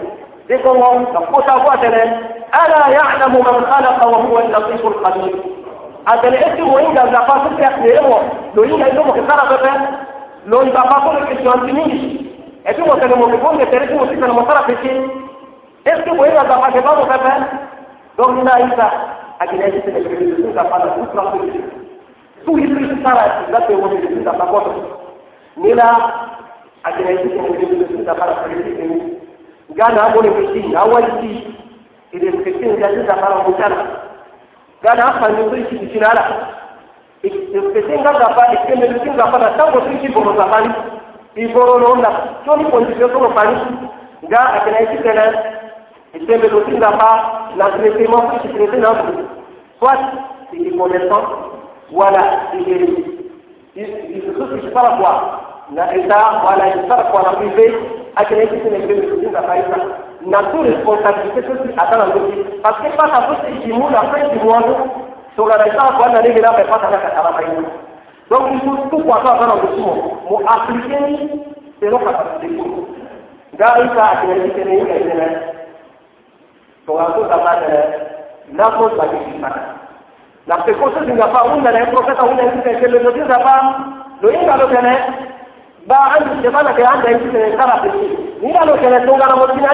de 0.48 0.58
ko 0.64 0.70
ŋɔ 0.74 1.14
ka 1.14 1.20
ko 1.32 1.42
ta 1.46 1.60
ko 1.64 1.70
a 1.70 1.78
tɛmɛ 1.78 2.38
ألا 2.50 2.88
يعلم 2.88 3.34
من 3.36 3.66
خلق 3.66 4.06
وهو 4.08 4.40
اللطيف 4.40 4.86
الخبير 4.86 5.36
هذا 6.10 6.28
الاسم 6.28 6.68
وإن 6.70 6.86
لم 6.96 7.14
نقاط 7.14 7.60
تأخيره 7.60 8.32
لو 8.56 8.64
إن 8.64 8.82
إنه 8.82 9.04
مكسر 9.04 9.50
بابا 9.50 9.88
لو 10.48 10.62
إن 10.62 10.68
نقاط 10.68 11.18
الكسيون 11.18 11.60
تنيش 11.68 12.22
أتو 12.68 12.86
مثلا 12.86 13.16
مكفون 13.18 13.62
يترك 13.62 13.92
مسيطة 13.92 14.26
المصرف 14.26 14.66
في 14.66 14.88
شيء 14.88 15.10
اسم 15.88 16.20
وإن 16.20 16.32
لم 16.32 16.46
نقاط 16.46 16.74
بابا 17.08 17.44
لو 18.20 18.30
إن 18.30 18.48
إذا 18.48 18.92
أجل 19.42 19.62
أجل 19.62 19.82
تنجل 19.82 20.60
قال 20.60 20.82
أسرع 20.82 21.32
في 21.32 21.38
شيء 21.52 21.70
سوء 22.46 22.60
يسرع 22.60 23.04
سارة 23.04 23.52
لا 23.52 23.60
تقول 23.60 23.96
لك 23.96 24.26
تقاط 24.26 24.66
نلا 25.58 25.92
أجل 26.86 27.08
أجل 27.08 27.30
تنجل 27.30 28.10
قال 28.10 28.30
أسرع 28.30 28.44
في 28.44 28.64
شيء 28.64 29.20
قال 34.86 35.00
أقول 35.00 35.66
في 35.66 35.90
شيء 35.94 36.06
أول 36.06 36.20
شيء 37.22 37.50
الاسكتين 37.56 37.84
جالسين 37.84 37.98
دخلوا 37.98 38.00
مكانا 38.00 38.00
قال 38.00 38.00
أخا 38.00 38.00
نقول 38.00 38.00
شيء 38.00 38.00
بشنا 38.00 38.00
لا 38.00 38.00
الاسكتين 38.00 38.08
قال 38.08 38.16
دفع 38.16 38.52
الاسكتين 38.52 38.84
الاسكتين 38.84 39.16
دفع 39.18 39.50
تنبو 39.58 39.80
تنشي 39.80 40.08
بورو 40.08 40.34
زفاني 40.38 40.72
يبورو 41.38 41.78
لولا 41.78 42.10
شوني 42.46 42.64
كنت 42.64 42.98
يوصلوا 43.00 43.34
فاني 43.34 43.58
قال 44.24 44.48
أكنا 44.56 44.80
يشكنا 44.80 45.30
الاسكتين 46.16 46.36
الاسكتين 46.36 46.80
دفع 46.80 47.12
لازم 47.56 47.86
يسير 47.86 48.12
ما 48.12 48.30
فيش 48.30 48.52
الاسكتين 48.52 48.82
نفسه 48.82 49.26
soit 49.80 49.98
il 50.54 50.68
est 50.68 50.78
connaissant 50.78 51.24
wala 51.92 52.22
il 52.54 52.74
est 52.74 52.90
il 53.76 54.22
se 54.26 54.32
trouve 54.32 54.60
qu'il 54.60 54.72
parle 54.72 54.98
quoi 55.00 55.66
na 55.72 55.96
état 55.96 56.42
wala 56.46 56.76
il 56.76 56.82
parle 56.88 57.10
quoi 57.12 57.22
na 57.24 57.30
privé 57.38 57.74
akina 58.16 58.40
yake 58.44 58.56
ne 58.56 58.80
ke 58.88 59.30
da 59.32 59.42
faisa 59.44 59.78
na 60.26 60.40
tout 60.52 60.62
responsabilité 60.62 61.42
tout 61.44 61.56
ce 61.64 61.80
atteint 61.80 62.02
en 62.02 62.14
Dieu. 62.14 62.46
Parce 62.64 62.78
que 62.80 62.90
face 62.92 63.12
à 63.14 63.22
tous 63.28 63.38
ces 63.46 63.66
jumeaux, 63.66 63.90
la 63.90 64.02
fin 64.12 64.28
du 64.28 64.40
monde, 64.44 64.76
sur 65.36 65.46
le 65.46 65.54
restant, 65.54 65.92
on 66.00 66.14
a 66.16 66.20
réglé 66.20 66.42
la 66.42 66.54
paix 66.54 66.64
face 66.66 66.84
à 66.84 66.92
la 66.92 66.98
catarapaïne. 66.98 67.64
Donc, 68.30 68.42
il 68.54 68.60
faut 68.62 68.78
tout 68.90 69.04
quoi 69.04 69.22
faire 69.22 69.38
dans 69.40 69.56
le 69.56 69.78
monde. 69.78 70.00
Mon 70.30 70.46
appliquer, 70.46 71.30
c'est 71.80 71.90
notre 71.90 72.06
capacité. 72.06 72.58
Dans 72.58 73.82
une 73.84 73.90
part, 73.96 74.16
il 74.24 74.30
y 74.30 74.32
a 74.34 74.46
une 74.46 74.54
série 74.54 74.86
qui 74.86 75.08
est 75.10 75.16
là. 75.16 75.26
Pour 76.86 77.02
un 77.02 77.12
peu, 77.12 77.22
ça 77.30 77.38
va 77.38 77.56
de 77.56 78.58
la 78.58 78.66
cause 78.78 78.94
va 78.98 79.06
être 79.06 79.42
là. 79.42 79.50
La 80.48 80.58
précaution 80.58 81.02
d'une 81.02 81.18
part, 81.18 81.46
on 81.56 81.64
a 81.66 81.70
un 81.70 81.86
prophète, 81.86 82.18
on 82.20 82.38
a 82.38 82.42
un 82.44 82.48
prophète, 82.62 82.82
le 82.92 83.14
Dieu 83.14 83.26
n'a 83.26 83.40
pas, 83.40 83.76
le 84.22 84.30
Dieu 84.30 84.42
n'a 84.46 84.58
pas, 84.58 84.66
ba 85.90 85.96
an 86.20 86.42
da 86.66 86.74
ke 86.74 86.84
an 86.86 87.02
da 87.04 87.10
yake 87.12 87.32
ne 87.34 87.56
kara 87.58 87.80
da 87.84 87.90
shi 87.92 88.29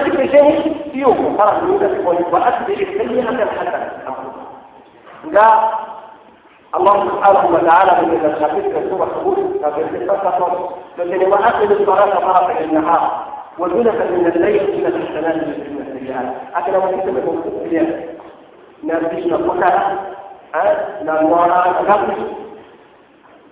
jike 0.04 0.28
shi 0.28 0.70
iyo 0.98 1.08
ko 1.14 1.24
fara 1.38 1.60
ni 1.62 1.78
da 1.78 1.88
ko 2.04 2.10
ba 2.30 2.38
a 2.46 2.50
da 2.66 2.74
shi 2.76 2.84
sai 2.98 3.20
haka 3.20 3.44
haka 3.58 3.78
ga 5.32 5.46
الله 6.76 6.96
سبحانه 7.08 7.44
وتعالى 7.54 7.92
من 8.06 8.20
الخبيث 8.24 8.64
سورة 8.90 9.08
حبوب 9.20 9.38
فبالتفت 9.62 10.40
لكن 10.98 11.30
ما 11.30 11.48
أكل 11.48 11.72
الصلاة 11.72 12.14
طرف 12.18 12.60
النهار 12.60 13.02
وزلة 13.58 13.92
من 14.10 14.26
الليل 14.26 14.62
إلى 14.62 14.88
الحسنات 14.88 15.36
من 15.36 15.84
السيئات. 15.86 16.26
أكل 16.54 16.72
ما 16.72 16.86
كتب 16.92 17.16
السيئات. 17.62 17.88
نرجشنا 18.84 19.36
قتلة 19.36 19.98
نمورا 21.02 21.64
نغفش 21.88 22.18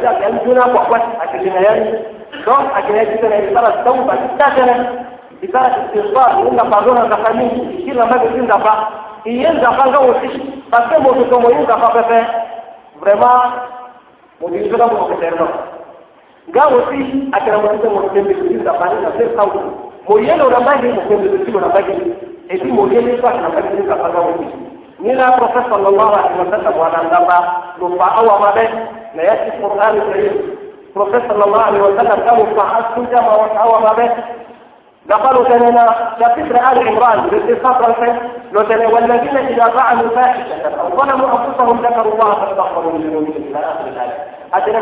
اذا 0.00 0.12
كان 0.20 0.38
دون 0.44 0.58
وقت 0.58 1.02
اكلنا 1.22 1.60
يعني 1.60 1.98
دون 2.46 2.64
اكلنا 2.76 3.02
جدا 3.04 3.60
ترى 3.60 3.68
التوبه 3.74 4.14
تستاهل 4.14 4.86
بذلك 5.42 5.74
الاستغفار 5.94 6.48
ان 6.48 6.70
بعضنا 6.70 7.04
دخلين 7.04 7.82
كل 7.86 7.98
ما 7.98 8.16
بيجي 8.16 8.46
دفع 8.46 8.74
yin 9.24 9.60
zafa 9.62 9.90
ga 9.90 10.00
wuce 10.00 10.30
parce 10.70 10.88
que 10.90 10.98
mo 11.00 11.12
to 11.14 11.38
mo 11.40 11.50
yin 11.50 11.66
zafa 11.66 11.88
pepe 11.94 12.18
vraiment 13.00 13.54
mo 14.40 14.50
di 14.50 14.58
jira 14.66 14.86
mo 14.90 15.06
ko 15.06 15.14
terno 15.20 15.46
ga 16.50 16.66
wuce 16.66 16.98
akira 17.32 17.58
mo 17.62 17.68
to 17.78 17.88
mo 17.90 18.00
tembe 18.12 18.34
yin 18.50 18.64
zafa 18.66 18.88
ni 18.94 19.00
na 19.02 19.10
ser 19.16 19.30
kawu 19.36 19.62
mo 20.08 20.18
yelo 20.18 20.50
na 20.50 20.60
bagi 20.66 20.88
mo 20.90 21.02
tembe 21.08 21.50
mo 21.52 21.60
na 21.60 21.68
bagi 21.68 21.92
eti 21.92 21.94
mo 21.94 22.00
yelo 22.02 22.10
kwa 22.10 22.18
na 22.18 22.18
bagi 22.18 22.31
yin 23.76 23.86
zafa 23.88 24.08
ga 24.12 24.20
wuce 24.20 24.46
ni 25.02 25.12
na 25.12 25.32
professor 25.32 25.70
sallallahu 25.70 26.12
alaihi 26.14 26.38
wasallam 26.42 26.74
wa 26.78 26.88
nan 26.94 27.06
dafa 27.10 27.38
lo 27.78 27.86
fa 27.98 28.06
awa 28.22 28.34
ma 28.40 28.50
be 28.56 28.64
na 29.16 29.22
yati 29.22 29.50
qur'an 29.60 29.94
karim 29.98 30.34
professor 30.94 31.26
sallallahu 31.28 31.66
alaihi 31.68 31.84
wasallam 31.86 32.18
kamu 32.26 32.44
fa 32.56 32.64
asu 32.78 33.00
jama 33.10 33.32
wa 33.42 33.46
awa 33.64 33.78
ma 33.86 33.94
be 33.98 34.06
قالوا 35.12 35.48
لنا 35.48 36.14
شابتر 36.20 36.56
آل 36.56 36.88
عمران 36.88 37.18
لو 38.52 38.62
تنا 38.62 38.86
والذين 38.88 39.36
إذا 39.36 39.64
فعلوا 39.68 40.08
فاحشة 40.08 40.66
أو 40.80 40.88
ظلموا 40.96 41.28
أنفسهم 41.38 41.76
ذكروا 41.82 42.12
الله 42.12 42.34
فاستغفروا 42.34 42.98
لذنوبهم 42.98 43.42
إلى 43.50 43.58
آخر 43.58 43.86
الآية 43.88 44.16
أجل 44.54 44.76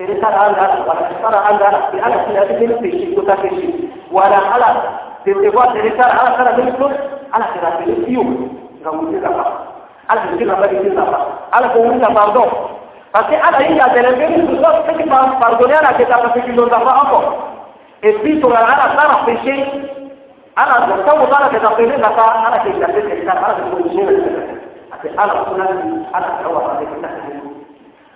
أنا 0.00 0.14
صدري 0.14 0.20
ثم 0.20 0.30
أنا 0.30 0.30
في 0.30 0.36
رسالة 0.36 0.36
عن 0.36 0.50
ذلك 0.52 0.86
ولا 0.88 1.08
رسالة 1.10 1.36
عن 1.38 1.56
ذلك 1.56 1.90
في 1.90 2.06
أنا 2.06 2.24
في 2.24 2.38
هذه 2.38 2.78
في 2.80 2.90
شيء 2.90 3.22
كتاب 3.22 3.38
شيء 3.48 3.90
ولا 4.12 4.36
على 4.52 4.66
في 5.24 5.30
ارتباط 5.32 5.68
رسالة 5.68 6.04
على 6.04 6.36
سنة 6.36 6.50
بالكل 6.56 6.94
على 7.32 7.44
خلاف 7.44 7.80
اليوم 7.80 8.58
كم 8.84 9.20
كذا 9.20 9.44
على 10.10 10.20
كذا 10.38 10.54
بدي 10.54 10.90
كذا 10.90 11.26
على 11.52 11.68
كم 11.68 11.98
كذا 11.98 12.08
pardon 12.14 12.48
Parce 13.12 13.26
que 13.28 13.34
ala 13.34 13.60
yin 13.66 13.74
ya 13.76 13.88
tele 13.90 14.14
be 14.14 14.26
ni 14.28 14.56
so 14.62 14.70
se 14.86 14.92
ki 14.94 15.08
pardonner 15.10 15.74
ala 15.82 15.92
ke 15.98 16.04
ta 16.06 16.18
parce 16.22 16.32
que 16.46 16.52
l'on 16.52 16.66
va 16.68 17.02
encore. 17.02 17.58
Et 18.04 18.12
puis 18.22 18.40
to 18.40 18.46
ala 18.46 18.94
sara 18.94 19.24
péché 19.26 19.66
ala 20.54 20.86
to 20.86 21.02
tawu 21.02 21.26
ala 21.26 21.48
ke 21.50 21.58
ta 21.58 21.70
péché 21.74 21.96
la 21.98 22.10
ta 22.14 22.22
ala 22.46 22.58
ke 22.62 22.70
ta 22.78 22.86
péché 22.86 23.24
ta 23.26 23.32
ala 23.32 23.54
ke 23.58 23.62
ko 23.66 23.78
ni 23.82 24.00
ala 24.94 25.24
ala 25.24 25.34
kuna 25.48 25.64
ala 26.14 26.28
tawa 26.38 26.60
ala 26.70 26.86
ke 26.86 27.00
ta 27.02 27.29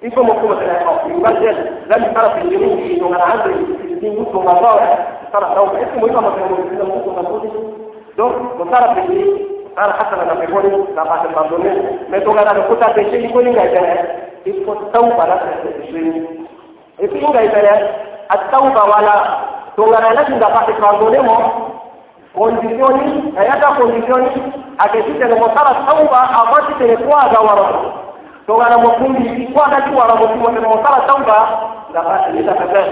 profet 0.00 0.10
ada 0.10 0.10
yang 0.10 0.10
kita 0.10 0.10
lihat 0.10 0.10
para 0.10 0.10
gestión 0.10 0.10
para 0.10 0.10
y 0.10 0.10
como 0.10 0.34
como 0.40 0.56
se 0.56 0.66
la 0.66 0.80
igual 0.80 1.36
لم 1.90 2.14
para 2.14 2.28
الجنوب 2.42 2.78
في 2.78 2.96
انه 2.96 3.08
انا 3.08 3.24
عندي 3.24 3.54
60 4.00 4.20
نص 4.20 4.34
ومضاوع 4.34 4.98
ترى 5.32 5.54
لو 5.54 5.64
اسمه 5.66 6.08
يبقى 6.08 6.22
مثلا 6.22 6.46
نص 6.84 7.06
ومضاوع 7.06 7.40
donc 8.16 8.32
mutara 8.58 8.94
pesi 8.94 9.20
ala 9.76 9.92
hasa 9.92 10.24
na 10.28 10.34
pekoni 10.36 10.70
na 10.94 11.04
pate 11.04 11.28
pardonne 11.34 11.72
me 12.10 12.20
to 12.20 12.32
ngara 12.32 12.54
ko 12.68 12.74
ta 12.76 12.90
pesi 12.92 13.28
ko 13.32 13.40
ni 13.40 13.50
ngai 13.50 13.70
tane 13.74 13.94
ipo 14.44 14.74
tau 14.92 15.08
para 15.16 15.36
pesi 15.40 16.26
ipo 17.00 17.28
ngai 17.30 17.48
tane 17.48 17.72
at-tauba 18.28 18.82
wala 18.92 19.14
to 19.76 19.86
ngara 19.86 20.14
na 20.14 20.24
tinda 20.24 20.48
pate 20.50 20.72
pardonne 20.80 21.20
mo 21.22 21.36
condizioni 22.34 23.32
hayata 23.36 23.72
condizioni 23.78 24.30
akesite 24.78 25.24
ne 25.24 25.34
mutara 25.40 25.72
tauba 25.86 26.20
abati 26.40 26.74
tene 26.78 26.96
kwa 26.96 27.24
ga 28.47 28.53
waro 28.53 28.65
tongana 28.69 28.77
mokundi 28.77 29.47
kwada 29.53 29.81
ci 29.85 29.89
wara 29.95 30.15
mo 30.15 30.27
mo 30.27 30.49
mo 30.51 30.83
sala 30.83 30.99
tauba 31.07 31.37
ila 32.39 32.53
kaza 32.53 32.83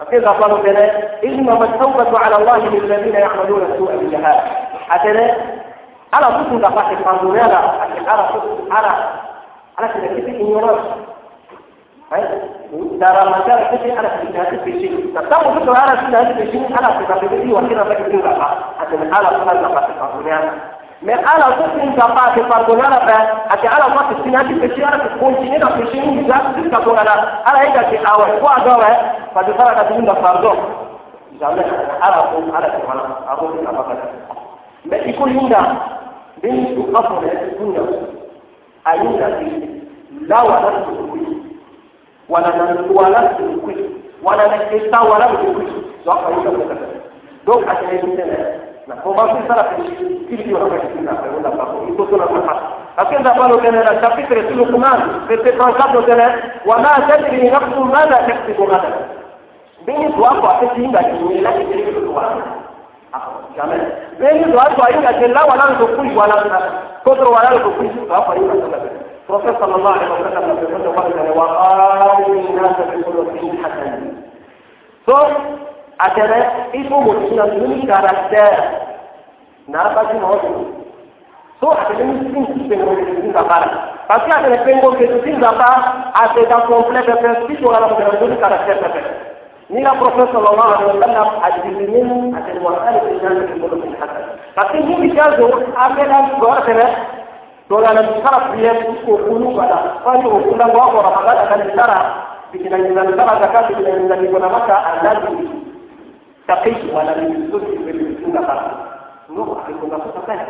فكذا 0.00 0.28
قالوا 0.30 0.58
لنا 0.58 0.90
إنما 1.24 1.64
التوبة 1.64 2.18
على 2.18 2.36
الله 2.36 2.56
للذين 2.58 3.14
يعملون 3.14 3.62
السوء 3.72 3.96
بالجهالة 3.96 4.42
أتنا 4.90 5.36
على 6.12 6.26
صوت 6.26 6.60
دفاع 6.62 6.90
القانون 6.90 7.36
لا 7.36 7.56
على 8.08 8.28
صوت 8.32 8.72
على 8.72 8.88
على 9.78 9.88
كده 9.94 10.06
كده 10.06 10.28
إنيورانس 10.40 10.86
ترى 13.00 13.30
ما 13.30 13.38
كان 13.46 13.78
كده 13.84 13.98
على 13.98 14.10
كده 14.32 14.64
في 14.64 14.80
شيء 14.80 15.12
تتابع 15.14 15.58
كده 15.58 15.72
على 15.78 16.00
كده 16.08 16.24
في 16.34 16.50
شيء 16.52 16.76
على 16.76 17.06
كده 17.06 17.14
في 17.20 17.28
شيء 17.28 17.64
وكده 17.64 17.84
في 17.84 17.94
كده 18.12 18.36
أتنا 18.82 19.16
على 19.16 19.28
صوت 19.28 19.56
دفاع 19.56 19.88
القانون 19.88 20.50
mɛ 21.02 21.14
ala 21.16 21.56
ko 21.56 21.64
kun 21.72 21.94
ka 21.96 22.06
fa 22.14 22.24
ti 22.34 22.40
farikolo 22.44 22.82
la 22.82 23.00
fɛ 23.08 23.14
a 23.48 23.56
tɛ 23.56 23.66
ala 23.72 23.86
fa 23.96 24.02
ti 24.08 24.14
sin 24.22 24.36
a 24.36 24.44
ti 24.44 24.54
pesi 24.60 24.82
ala 24.84 24.98
ti 25.00 25.08
kunci 25.18 25.48
ne 25.48 25.58
ka 25.58 25.68
pesi 25.76 25.96
n 25.98 26.26
ja 26.28 26.36
ti 26.54 26.68
ka 26.68 26.78
to 26.84 26.92
ka 26.92 27.02
na 27.08 27.14
ala 27.48 27.64
ye 27.64 27.72
ka 27.72 27.84
ti 27.88 27.96
awɛ 27.96 28.26
fo 28.40 28.46
a 28.46 28.60
dɔw 28.60 28.76
wɛ 28.84 28.90
ka 29.32 29.40
ti 29.46 29.52
fara 29.56 29.74
ka 29.78 29.84
tugu 29.88 30.04
ka 30.06 30.14
fari 30.20 30.38
dɔn 30.44 30.58
jamɛ 31.40 31.62
ala 32.04 32.18
ko 32.28 32.36
ala 32.52 32.68
ti 32.68 32.80
fana 32.84 33.02
a 33.32 33.36
ko 33.36 33.48
ti 33.48 33.58
nafa 33.64 33.82
ka 33.88 33.94
dɛ 33.96 34.06
mɛ 34.90 34.96
i 35.08 35.12
ko 35.16 35.26
yin 35.26 35.48
da 35.48 35.60
bɛ 36.42 36.48
ni 36.52 36.74
su 36.74 36.82
ka 36.92 37.00
fɔlɔ 37.00 37.24
yɛ 37.24 37.56
kun 37.56 37.72
na 37.72 37.80
a 38.84 38.96
yin 39.00 39.16
da 39.16 39.26
ti 39.40 39.48
la 40.28 40.44
wala 40.44 40.68
ti 40.84 40.92
ko 41.00 41.16
yi 41.16 41.32
wala 42.28 42.48
na 42.52 42.64
wala 42.92 43.20
ti 43.38 43.42
ko 43.64 43.70
yi 43.70 43.88
wala 44.22 44.44
na 44.52 44.56
ti 44.68 44.84
ta 44.92 45.00
wala 45.02 45.26
ti 45.32 45.46
ko 45.48 45.60
yi 45.64 45.72
dɔw 46.04 46.16
ka 46.24 46.28
yin 46.28 46.44
da 46.44 46.50
ko 46.50 46.62
ka 46.68 46.74
dɛ 46.76 46.86
dɔw 47.46 47.64
ka 47.64 47.72
kɛ 47.80 47.86
ni 48.04 48.16
sɛnɛ 48.16 48.68
لكن 52.98 53.16
هذا 53.16 53.30
قالوا 53.40 53.60
كان 53.60 53.74
الكابتر 53.74 54.36
يسلو 54.38 54.64
كمان 54.64 55.00
في 55.28 55.34
التقران 55.34 55.72
قبله 55.72 56.06
كان 56.06 56.40
وما 56.66 56.94
تدري 57.08 57.50
نفسه 57.50 57.84
ماذا 57.84 58.16
تكتب 58.28 58.60
غدا 58.62 59.08
بين 59.86 60.06
الزواج 60.06 60.44
وحيث 60.44 60.70
هنا 60.72 61.00
يقول 61.08 61.44
لك 61.44 61.54
تريد 61.54 61.96
الزواج 61.96 62.36
جمال 63.56 63.92
بين 64.20 64.44
الزواج 64.44 64.78
وحيث 64.80 65.10
يقول 65.10 65.30
لا 65.32 65.44
ولا 65.44 65.72
نتقوي 65.72 66.16
ولا 66.16 66.60
كدر 67.06 67.28
ولا 67.28 67.56
نتقوي 67.56 67.88
فهو 68.08 68.22
فريد 68.22 68.42
الله 69.76 69.90
عليه 69.90 70.10
وسلم 70.10 70.30
صلى 70.40 70.52
الله 70.86 71.02
عليه 71.02 71.12
وسلم 71.14 71.38
وقال 71.38 72.48
الناس 72.48 72.76
في 72.90 73.02
كل 73.02 73.58
حسن 73.64 74.12
ثم 75.06 75.34
Atene, 76.02 76.68
il 76.72 76.90
uomo 76.90 77.12
è 77.12 77.30
una 77.30 77.44
unica 77.44 78.00
razza. 78.00 78.88
Nada 79.66 80.04
di 80.04 80.18
noi. 80.18 80.38
So, 81.58 81.68
atene 81.68 82.04
mi 82.04 82.30
sinti 82.32 82.68
per 82.68 82.78
non 82.78 82.96
essere 82.96 83.20
in 83.20 83.32
zapara. 83.34 83.98
Perché 84.06 84.30
atene 84.30 84.58
pengo 84.62 84.92
che 84.92 85.06
tu 85.08 85.20
sei 85.20 85.34
in 85.34 85.42
zapara, 85.42 86.10
atene 86.12 86.46
da 86.46 86.60
completo 86.62 87.16
per 87.18 87.44
sì, 87.46 87.56
tu 87.56 87.68
la 87.68 87.78
tua 87.78 88.18
unica 88.18 88.48
razza 88.48 88.74
per 88.76 88.90
te. 88.92 89.28
Nila 89.66 89.90
Professor 89.90 90.42
Allah 90.46 90.74
alaihi 90.74 90.98
wasallam 90.98 91.28
adilinin 91.42 92.34
atene 92.34 92.58
wasali 92.60 92.98
per 93.00 93.20
gianni 93.20 93.44
che 93.44 93.58
non 93.58 93.78
mi 93.78 93.96
hatta. 94.00 94.38
Perché 94.54 94.76
in 94.78 94.92
ogni 94.94 95.12
caso, 95.12 95.64
amena 95.74 96.30
guardare 96.38 97.18
Dola 97.68 97.92
na 97.92 98.02
misara 98.02 98.50
fiye 98.50 98.72
ko 99.06 99.16
kulu 99.16 99.54
bala, 99.54 100.02
wani 100.04 100.24
ko 100.24 100.40
kula 100.42 100.66
ngwa 100.66 100.90
ko 100.90 101.02
ramadana 101.06 101.46
kan 101.46 101.62
misara, 101.68 101.98
bikin 102.50 102.72
na 102.72 103.04
misara 103.06 103.38
zakat 103.38 103.68
bikin 103.68 104.08
na 104.08 104.16
misara 104.16 104.26
ko 104.26 104.38
na 104.42 104.48
maka 104.50 104.76
annabi 104.90 105.59
taqiy 106.50 106.90
wala 106.94 107.12
yusufi 107.12 107.76
kufunga 107.76 108.40
baba 108.40 108.70
ndio 109.28 109.58
akifunga 109.62 109.96
sasa 109.96 110.26
sana 110.26 110.46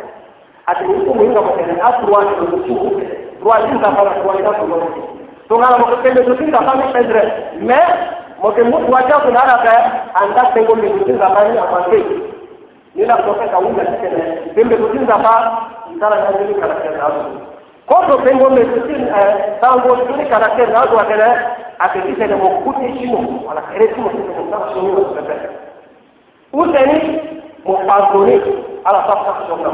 atihukumu 0.65 1.23
inga 1.23 1.41
kwa 1.41 1.57
tena 1.57 1.83
aswa 1.85 2.23
ni 2.25 2.47
kuchuku 2.47 3.01
rwazinga 3.43 3.89
kwa 3.89 4.05
kwa 4.05 4.39
ila 4.39 4.49
kwa 4.51 4.67
tungala 5.47 5.77
mkipende 5.77 6.21
kusinga 6.21 6.57
kama 6.57 6.87
pedre 6.93 7.33
me 7.61 7.77
moke 8.43 8.63
mtu 8.63 8.91
wacha 8.91 9.19
kunara 9.19 9.57
ka 9.57 9.91
anda 10.13 10.45
tengo 10.53 10.75
ni 10.75 10.89
kusinga 10.89 11.29
bani 11.29 11.57
apate 11.59 12.05
nila 12.95 13.17
kutoka 13.17 13.47
kaunga 13.47 13.85
tena 13.85 14.23
pembe 14.55 14.75
kusinga 14.75 15.17
ba 15.17 15.57
ndara 15.95 16.15
na 16.15 16.39
nini 16.39 16.53
kana 16.61 16.75
tena 16.75 17.11
kodo 17.85 18.17
pengo 18.17 18.49
mesusin 18.49 19.07
tango 19.61 19.95
tuni 19.95 20.25
kana 20.25 20.49
tena 20.49 20.79
watu 20.79 20.95
wakele 20.97 21.23
akikisha 21.79 22.27
ni 22.27 22.35
mokuti 22.35 22.99
shimo 22.99 23.43
wala 23.47 23.61
kere 23.61 23.95
shimo 23.95 24.09
kwa 24.09 24.59
sababu 24.59 24.73
shimo 24.73 24.91
kwa 25.01 25.15
sababu 25.15 25.60
وثاني 26.53 27.19
محاضرين 27.65 28.41
على 28.85 28.97
صفحة 29.07 29.41
الشغل 29.43 29.73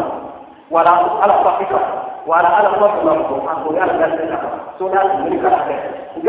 ولا 0.71 0.89
على 0.89 1.33
صفحة 1.33 1.79
ولا 2.27 2.47
على 2.47 2.67
صفحة 2.69 3.37
محاضرين 3.37 3.81
على 3.81 3.91
ذلك 3.91 4.39
سنة 4.79 5.03
من 5.17 5.39
كلامه 5.41 5.79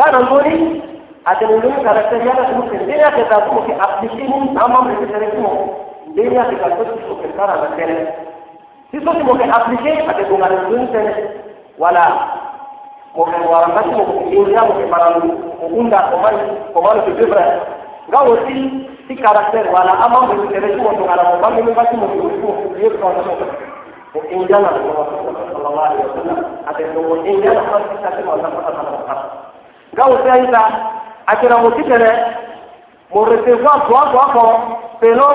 قال 0.00 0.24
نقولي 0.24 0.82
أتمنى 1.26 1.56
من 1.56 1.82
كلامه 1.82 2.56
ممكن 2.56 2.78
دنيا 2.78 3.10
كتابه 3.10 3.60
في 3.66 3.72
أبليكين 3.82 4.58
أمام 4.58 4.88
رجالكم 5.02 5.66
دنيا 6.06 6.42
كتابه 6.42 6.84
في 7.22 7.32
كلام 7.36 7.58
مثلا 7.72 8.28
sisi 8.88 9.04
mungkin 9.04 9.52
aplikasi 9.52 10.00
ada 10.00 10.24
guna 10.24 10.48
dunia 10.48 11.12
wala 11.76 12.06
mungkin 13.12 13.44
orang 13.44 13.76
kasih 13.76 13.92
mungkin 14.00 14.32
India 14.32 14.64
mungkin 14.64 14.88
para 14.88 15.06
undang 15.68 16.06
komando 16.08 16.44
komando 16.72 17.04
ke 17.04 17.12
Jepara 17.20 17.46
gawo 18.08 18.32
si 18.48 18.56
si 19.08 19.16
karakter 19.16 19.64
wala 19.72 19.92
ama 20.04 20.20
mo 20.28 20.44
tere 20.52 20.68
ci 20.76 20.80
wotu 20.84 21.08
ala 21.08 21.24
mo 21.32 21.40
ba 21.40 21.48
mi 21.56 21.72
ba 21.72 21.84
ci 21.88 21.96
mo 21.96 22.06
ko 22.12 22.28
ko 22.44 22.76
ye 22.76 22.88
ko 22.92 23.08
ko 23.08 23.32
ko 24.12 24.18
injana 24.28 24.68
ko 24.68 25.08
sallallahu 25.48 25.80
alaihi 25.80 26.04
wasallam 26.12 26.38
ate 26.68 26.84
no 26.92 27.00
mo 27.08 27.14
injana 27.24 27.60
ko 27.72 27.80
ci 27.88 27.96
ta 28.04 28.10
ko 28.20 28.36
ta 28.36 28.48
ko 28.52 28.60
ta 29.08 29.16
ga 29.96 30.04
o 30.12 30.14
sai 30.28 30.44
ta 30.52 30.62
akira 31.32 31.56
mo 31.56 31.72
ci 31.72 31.82
tere 31.88 32.12
mo 33.08 33.24
recevoir 33.24 33.88
toi 33.88 34.04
toi 34.12 34.28
ko 34.36 34.44
pelo 35.00 35.26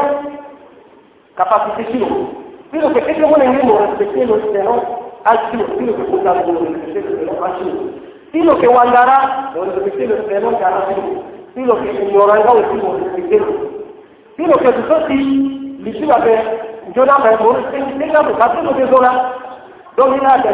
capacité 1.33 1.89
ci 1.89 1.97
lo 1.97 2.29
pelo 2.69 2.93
ke 2.93 3.01
ke 3.09 3.25
mo 3.25 3.33
ne 3.41 3.49
mo 3.65 3.81
respecte 3.81 4.21
lo 4.29 4.37
pelo 4.53 4.73
asi 5.25 5.57
lo 5.57 5.65
pelo 5.73 5.93
ko 6.13 6.17
ta 6.21 6.37
mo 6.45 6.61
respecte 6.61 7.25
lo 7.25 7.33
asi 7.41 7.65
pelo 8.29 8.53
ke 8.61 8.69
wandara 8.69 9.49
mo 9.57 9.65
respecte 9.65 10.05
lo 10.05 10.21
pelo 10.29 10.53
ka 10.61 10.69
asi 10.85 11.32
filo 11.53 11.79
che 11.81 11.89
ignorava 11.89 12.51
un 12.51 12.69
tipo 12.71 12.95
di 12.95 13.03
pensiero. 13.09 13.71
Filo 14.35 14.57
che 14.57 14.73
tutti 14.73 15.77
diceva 15.81 16.19
che 16.21 16.81
giornata 16.87 17.29
è 17.29 17.37
buona, 17.37 17.69
se 17.71 17.77
mi 17.77 17.97
sembra 17.97 18.25
che 18.25 18.33
facciamo 18.33 18.73
che 18.73 18.87
sola, 18.89 19.33
dominate 19.95 20.49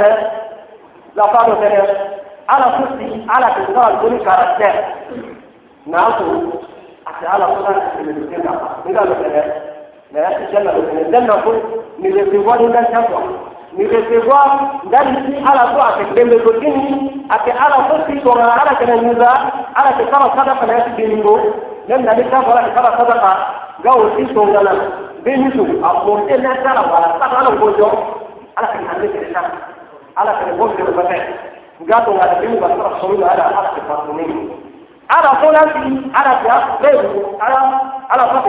la 1.13 1.27
fanno 1.29 1.57
tenere, 1.57 2.21
alla 2.45 2.81
tutti, 2.81 3.23
alla 3.25 3.53
che 3.53 3.71
fa 3.71 3.85
alcuni 3.85 4.21
caratteri, 4.21 5.41
nato, 5.83 6.67
a 7.03 7.13
che 7.19 7.25
alla 7.25 7.45
cosa 7.45 7.91
che 7.95 8.03
mi 8.03 8.27
sembra, 8.29 8.81
mi 8.83 8.91
dà 8.91 9.05
lo 9.05 9.15
tenere, 9.15 9.91
mi 10.09 10.19
dà 10.19 10.61
lo 10.61 10.83
tenere, 10.85 11.05
mi 11.05 11.09
dà 11.09 11.09
lo 11.09 11.09
tenere, 11.09 11.09
mi 11.09 11.09
dà 11.09 11.25
lo 11.25 11.41
tenere, 11.41 11.85
mi 11.95 12.09
dà 12.09 12.15
lo 12.15 12.43
tenere, 12.69 12.81
mi 12.81 12.91
dà 12.91 13.07
lo 13.09 13.17
tenere, 13.19 13.58
nilipigwa 13.77 14.59
ndani 14.83 15.17
si 15.27 15.37
ala 15.51 15.67
tu 15.73 15.81
atekembe 15.81 16.39
kotini 16.39 17.11
ate 17.29 17.51
ala 17.51 17.77
tu 17.89 17.95
si 18.13 18.19
kwa 18.19 18.33
ala 18.61 18.75
kana 18.75 18.97
nyuza 18.97 19.29
ala 19.75 19.91
te 19.97 20.03
kama 20.05 20.29
sadaka 20.35 20.65
na 20.65 20.73
yasi 20.73 20.89
bingo 20.89 21.39
nem 21.87 22.03
na 22.05 22.13
lika 22.13 22.41
kwa 22.41 22.59
ala 22.59 22.69
kama 22.69 22.97
sadaka 22.97 23.37
gawo 23.83 24.11
si 24.17 24.33
so 24.33 24.47
ngala 24.47 24.71
binisu 25.23 25.67
aponte 25.85 26.37
na 26.37 26.55
sala 26.63 26.81
wala 26.81 27.15
sala 27.19 27.39
ala 27.39 27.49
ngojo 27.51 27.91
ala 28.55 28.67
kana 28.67 28.93
ndike 28.99 29.33
sana 29.33 29.49
ala 30.15 30.33
kana 30.33 30.53
ngojo 30.53 30.83
na 30.83 30.91
bata 30.91 31.15
ngato 31.83 32.11
ngala 32.13 32.35
bingo 32.35 32.57
kwa 32.57 32.69
sala 32.69 33.01
solo 33.01 33.25
ala 33.31 33.45
ala 33.57 33.69
te 33.75 33.81
patuni 33.81 34.49
ala 35.07 35.29
fola 35.41 35.61
si 35.73 36.11
ala 36.13 36.31
ya 36.47 36.57
bebu 36.81 37.37
ala 37.39 37.79
ala 38.11 38.23
fa 38.31 38.39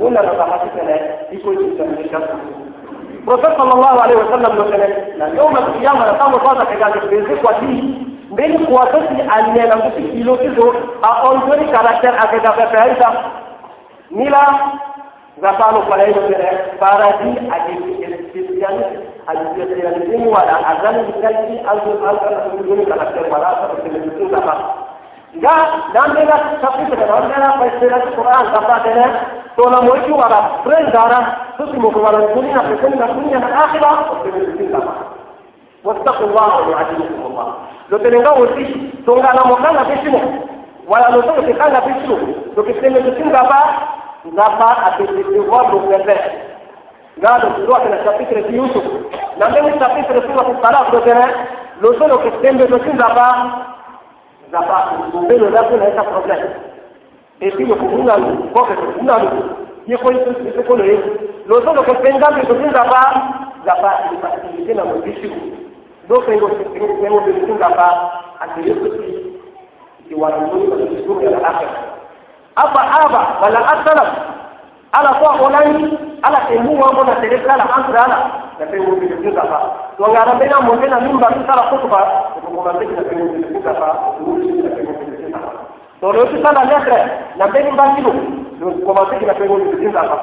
wọ́n 0.00 0.12
nana 0.14 0.32
zaba 0.38 0.56
ti 0.62 0.68
tẹ̀lé 0.76 0.96
iko 1.34 1.48
ti 1.58 1.64
tẹ̀lé 1.78 1.94
ní 1.98 2.04
kẹ́kọ̀ọ́. 2.12 2.38
Professor 3.26 3.56
sallallahu 3.58 3.98
alaihi 4.04 4.20
wa 4.22 4.28
sallam 4.32 4.52
ló 4.58 4.64
tẹ̀lé 4.72 4.86
na 5.18 5.24
yóò 5.36 5.48
ma 5.54 5.60
fi 5.66 5.78
yàmà 5.84 6.04
na 6.08 6.14
sáwọn 6.18 6.40
fọ́nà 6.44 6.64
kẹ̀kẹ́ 6.70 6.86
àti 6.88 6.98
bèzé 7.12 7.34
kwati 7.42 7.70
mbeni 8.32 8.58
kuwato 8.66 8.98
ti 9.08 9.16
alẹ́ 9.36 9.68
na 9.70 9.76
kusi 9.82 10.02
kilo 10.12 10.34
kizo 10.42 10.66
a 11.08 11.10
ọ̀njọ́ni 11.28 11.64
caractère 11.74 12.16
akẹ́kẹ́ 12.24 12.52
fẹ́fẹ́ 12.58 12.80
ayisa 12.84 13.08
nila 14.18 14.40
zaba 15.42 15.66
ló 15.74 15.80
kọ́lé 15.88 16.04
yóò 16.14 16.22
tẹ̀lé 16.30 16.48
paradis 16.80 17.36
àti 17.56 17.72
alijimu 19.28 20.32
wala 20.32 20.54
azali 20.70 21.12
kalbi 21.22 21.56
azu 21.72 21.90
alka 22.08 22.28
duni 22.66 22.86
kala 22.86 23.04
ke 23.12 23.20
wala 23.32 23.48
ta 23.60 23.66
ke 23.82 23.88
duni 23.88 24.30
kala 24.30 24.54
ga 25.42 25.54
dan 25.94 26.14
be 26.14 26.22
la 26.24 26.36
sabu 26.62 26.86
ke 26.90 26.96
dan 26.96 27.26
be 27.28 27.36
la 27.42 27.50
pa 27.58 27.66
se 27.80 27.86
la 27.90 27.98
Quran 28.14 28.46
ka 28.54 28.60
pa 28.68 28.76
dene 28.84 29.06
to 29.56 29.68
na 29.70 29.80
moju 29.82 30.14
wala 30.14 30.40
pren 30.64 30.90
dara 30.94 31.20
to 31.58 31.66
ti 31.70 31.78
mo 31.78 31.90
ko 31.90 32.00
wala 32.00 32.20
duni 32.34 32.52
na 32.54 32.62
pe 32.62 32.88
na 32.94 33.06
dunia 33.14 33.38
na 33.42 33.48
akhira 33.64 33.90
ke 34.22 34.30
duni 34.30 34.68
kala 34.70 34.94
wattaqu 35.84 36.22
Allah 36.30 36.48
wa 36.54 36.66
yu'adikum 36.70 37.18
Allah 37.30 37.48
lo 37.90 37.98
tenenga 37.98 38.30
wosi 38.38 38.64
to 39.04 39.12
ngala 39.18 39.42
mo 39.50 39.56
kala 39.58 39.82
bisimo 39.90 40.20
wala 40.86 41.10
lo 41.10 41.22
to 41.26 41.42
ke 41.42 41.52
kala 41.58 41.80
bisimo 41.82 42.16
lo 42.56 42.62
ke 42.62 42.72
tene 42.80 43.02
tusinga 43.02 43.42
ba 43.50 43.60
ngapa 44.30 44.68
ate 44.86 45.06
te 45.10 45.38
wa 45.50 45.62
do 45.70 45.78
pepe 45.90 46.18
قالوا 47.22 47.66
روح 47.66 47.80
إلى 47.80 48.04
شابتر 48.04 48.42
في 48.42 48.56
يوسف 48.56 48.82
لما 49.38 49.60
من 49.62 49.78
شابتر 49.80 50.20
سورة 50.34 50.50
الطلاق 50.50 50.90
دوكنا 50.92 51.26
لو 51.80 51.92
سنو 51.92 52.18
كتن 52.18 52.56
بسن 52.58 52.98
zaba 54.50 55.08
belo 55.28 55.50
da 55.50 55.62
kuna 55.62 55.84
esa 55.88 56.02
problem. 56.02 56.38
Epilo 57.40 57.74
kuna 57.76 58.16
lo 58.16 58.28
boke 58.54 58.74
kuna 58.98 59.18
lo 59.18 59.30
ye 59.86 59.96
ko 59.96 60.10
eso 60.10 60.30
eso 60.48 60.62
ko 60.62 60.76
lo 60.76 60.84
lo 61.46 61.60
solo 61.62 61.82
ko 61.82 61.94
penga 62.02 62.32
que 62.34 62.46
so 62.46 62.54
zaba. 62.72 63.02
Zaba 63.64 63.90
ni 64.10 64.16
pa 64.18 64.28
ni 64.56 64.66
tena 64.66 64.84
mo 64.84 65.00
disu 65.04 65.30
do 66.08 66.20
pengo 66.26 66.48
se 66.58 66.64
pengo 66.72 67.08
mo 67.10 67.20
disu 67.26 67.58
zaba. 67.58 67.88
Ati 68.40 68.68
yo 68.68 68.74
ko 68.80 68.88
si 68.96 69.08
ki 70.08 70.14
wa 70.14 70.28
lo 70.30 70.48
ko 70.48 70.76
disu 70.76 71.20
ya 71.22 71.30
la 71.30 71.48
akhir 71.48 71.68
aba 72.56 72.82
aba 73.02 73.20
ke 76.32 76.56
mu 76.64 76.72
wa 76.80 76.92
mona 76.92 77.14
tere 77.20 77.36
kala 77.44 77.64
ansra 77.76 78.00
ala 78.08 78.18
da 78.58 78.64
pe 78.66 78.78
wo 78.80 78.96
bi 78.96 79.06
de 79.08 79.30
ka 79.36 79.42
fa 79.44 79.58
to 79.96 80.04
ngara 80.08 80.32
be 80.40 80.46
na 80.48 80.60
mo 80.60 80.72
na 80.74 80.98
min 81.00 81.18
ba 81.20 81.28
sala 81.46 81.68
ko 81.68 81.76
ba 81.88 82.00
ko 82.40 82.48
ko 82.48 82.60
ma 82.64 82.72
te 82.80 82.84
na 82.88 83.02
pe 83.04 83.14
wo 83.20 83.26
bi 83.32 83.40
de 83.44 83.60
ka 83.60 83.72
fa 83.74 83.88
wo 84.24 84.32
wo 84.32 85.30
fa 85.32 85.40
to 86.00 86.12
ro 86.16 86.24
ti 86.32 86.40
sala 86.42 86.64
letre 86.64 86.98
na 87.36 87.46
be 87.52 87.60
ba 87.76 87.84
kilo 87.94 88.12
ko 88.86 88.92
ma 88.96 89.04
te 89.10 89.20
na 89.26 89.34
pe 89.34 89.44
wo 89.48 89.56
bi 89.60 89.76
de 89.84 89.90
ka 89.92 90.02
fa 90.08 90.16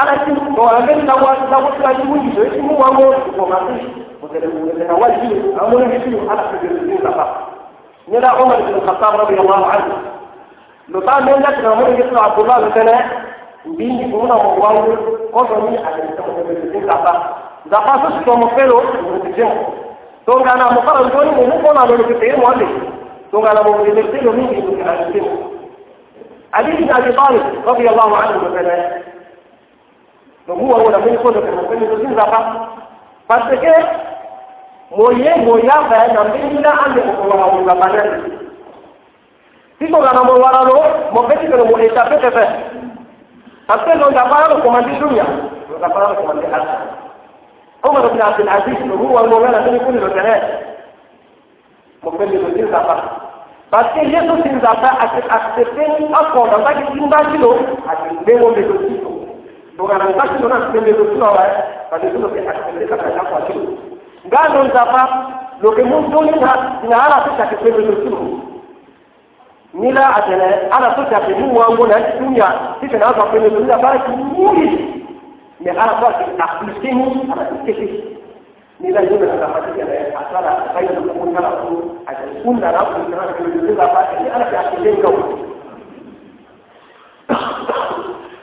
ala 0.00 0.12
ti 0.24 0.32
to 0.32 0.62
ala 0.68 0.80
be 0.88 0.94
na 1.04 1.14
wa 1.20 1.34
da 1.50 1.58
wa 1.58 1.70
ta 1.82 1.92
ji 1.94 2.02
mu 2.08 2.16
ji 2.24 2.30
ti 2.52 2.58
mu 2.60 2.72
wa 2.80 2.90
mo 2.96 3.12
ko 3.36 3.44
ma 3.52 3.60
be 3.68 3.76
ko 4.20 4.26
te 4.32 4.40
mo 4.46 4.72
na 4.72 4.94
wa 4.96 5.08
ji 5.20 5.28
amu 5.60 5.78
ni 5.84 6.00
ti 6.00 6.16
ala 6.32 6.48
te 6.48 6.56
de 6.64 6.96
ka 7.04 7.12
fa 7.12 7.26
ni 8.08 8.18
da 8.20 8.32
Umar 8.40 8.62
bin 8.64 8.80
Khattab 8.86 9.20
radiyallahu 9.20 9.64
anhu 9.68 9.94
lo 10.88 11.00
ta 11.02 11.20
men 11.20 11.42
da 11.44 11.50
na 11.60 11.74
mo 11.74 11.84
ni 11.92 12.00
Abdullah 12.00 12.60
bin 12.72 12.88
bí 13.74 13.86
òun 14.14 14.28
náà 14.30 14.36
wọ́n 14.44 14.58
wáwó 14.62 14.80
kọ́sọ̀ 15.34 15.58
ní 15.70 15.76
àtẹ̀sẹ̀ 15.88 16.86
zàpá 16.88 17.12
zàpá 17.70 17.92
tó 18.02 18.08
sì 18.14 18.20
tọmọ 18.26 18.46
fẹ́ 18.56 18.66
lọ 18.70 18.76
òun 19.06 19.20
ti 19.24 19.30
jẹun. 19.36 19.58
Tó 20.26 20.32
ń 20.38 20.42
gana 20.46 20.64
mo 20.74 20.80
fara 20.86 21.00
lórí 21.14 21.30
mo 21.36 21.42
mú 21.50 21.56
kọ́nà 21.64 21.82
lórí 21.90 22.04
pípé 22.10 22.26
mọ́ 22.42 22.52
lè 22.60 22.66
tó 23.30 23.36
ń 23.38 23.42
gana 23.46 23.60
mo 23.66 23.70
lè 23.96 24.02
pé 24.12 24.18
lórí 24.26 24.42
ìlú 24.58 24.70
kìlá 24.78 24.92
ti 25.00 25.06
jẹun. 25.14 25.30
àdéhùn 26.56 26.80
ìjà 26.82 26.96
ti 27.04 27.10
báyìí 27.18 27.40
lọ́bí 27.66 27.84
ọba 27.92 28.02
àwọn 28.06 28.20
àdúgbò 28.24 28.48
fẹ́lẹ́ 28.56 28.78
lọ́gbọ́n 30.48 30.68
wọn 30.70 30.80
wọlé 30.84 30.98
fún 31.02 31.14
ìkọ́lẹ̀ 31.16 31.42
fún 31.46 31.58
ìkọ́lẹ̀ 31.64 31.88
tó 31.90 31.96
sì 32.02 32.08
zàpá 32.18 32.38
pàṣẹ 33.28 33.74
mòye 34.96 35.30
mòye 35.46 35.68
afẹ 35.78 35.98
nàbí 36.16 36.38
nílá 36.52 36.72
àlè 36.84 37.00
òkòlò 37.10 37.34
àwọn 37.44 37.58
ìgbà 37.62 37.74
pàdé. 37.82 38.02
Tapi 43.69 43.87
kalau 43.87 44.11
nggak 44.11 44.27
paham 44.27 44.61
komandi 44.61 44.93
dunia, 44.99 45.25
nggak 45.69 45.91
paham 45.95 46.11
komandi 46.19 46.45
akhirat. 46.49 47.01
Umar 47.81 48.05
bin 48.13 48.21
Abdul 48.21 48.49
Aziz 48.49 48.77
هو 48.91 49.19
المولانا 49.19 49.71
من 49.71 49.79
كل 49.79 49.97
الولايات 49.97 50.43
ممكن 52.03 52.29
يقول 52.33 52.67
زكاة 52.69 53.01
parce 53.71 53.87
que 53.95 54.03
Yesu 54.03 54.35
sin 54.43 54.59
zaka 54.59 54.89
accepter 54.99 55.87
ako 56.11 56.43
na 56.51 56.57
baki 56.59 56.83
timba 56.91 57.23
kilo 57.31 57.55
accepter 57.87 58.35
mo 58.43 58.51
beto 58.51 58.75
kilo 58.83 59.11
donc 59.79 59.91
na 59.95 60.11
baki 60.11 60.43
na 60.43 60.55
accepter 60.59 60.83
beto 60.91 61.03
kilo 61.15 61.25
wa 61.31 61.45
parce 61.89 62.03
que 62.03 62.19
ke 62.19 62.39
accepter 62.51 62.87
ka 62.91 62.97
ka 62.99 63.23
kwa 63.31 63.39
kilo 63.47 63.71
ngano 64.27 64.67
zaka 64.75 65.01
lo 65.63 65.71
ke 65.71 65.83
mo 65.87 66.03
doni 66.11 66.35
na 66.43 66.51
na 66.83 66.97
ala 66.99 67.17
ta 67.23 67.31
accepter 67.47 67.71
Beto 69.76 69.82
kilo 69.82 69.82
nila 69.82 70.16
atene 70.16 70.68
ala 70.70 70.94
to 70.96 71.04
ta 71.10 71.20
mu 71.38 71.52
wango 71.58 71.86
na 71.86 71.98
dunya 72.18 72.48
sisi 72.80 72.96
na 72.96 73.06
hapa 73.06 73.22
kwenye 73.24 73.50
dunia 73.50 73.78
basi 73.78 74.10
nyingi 74.10 75.04
ni 75.60 75.70
ala 75.70 75.92
kwa 75.92 76.14
aplikini 76.38 77.32
ala 77.32 77.44
kesi 77.66 78.04
nila 78.80 79.00
yule 79.00 79.26
na 79.26 79.38
kafatia 79.46 79.84
na 79.84 80.20
asara 80.20 80.56
baina 80.74 80.92
ya 80.92 81.00
kunna 81.00 81.40
na 81.40 81.48
ku 81.50 81.96
akunna 82.06 82.72
na 82.72 82.78
ku 82.78 83.10
na 83.10 83.16
ku 83.16 83.42
dunia 83.44 83.86
basi 83.86 84.22
ni 84.22 84.28
ala 84.30 84.46
ya 84.50 84.62
kilenga 84.70 85.08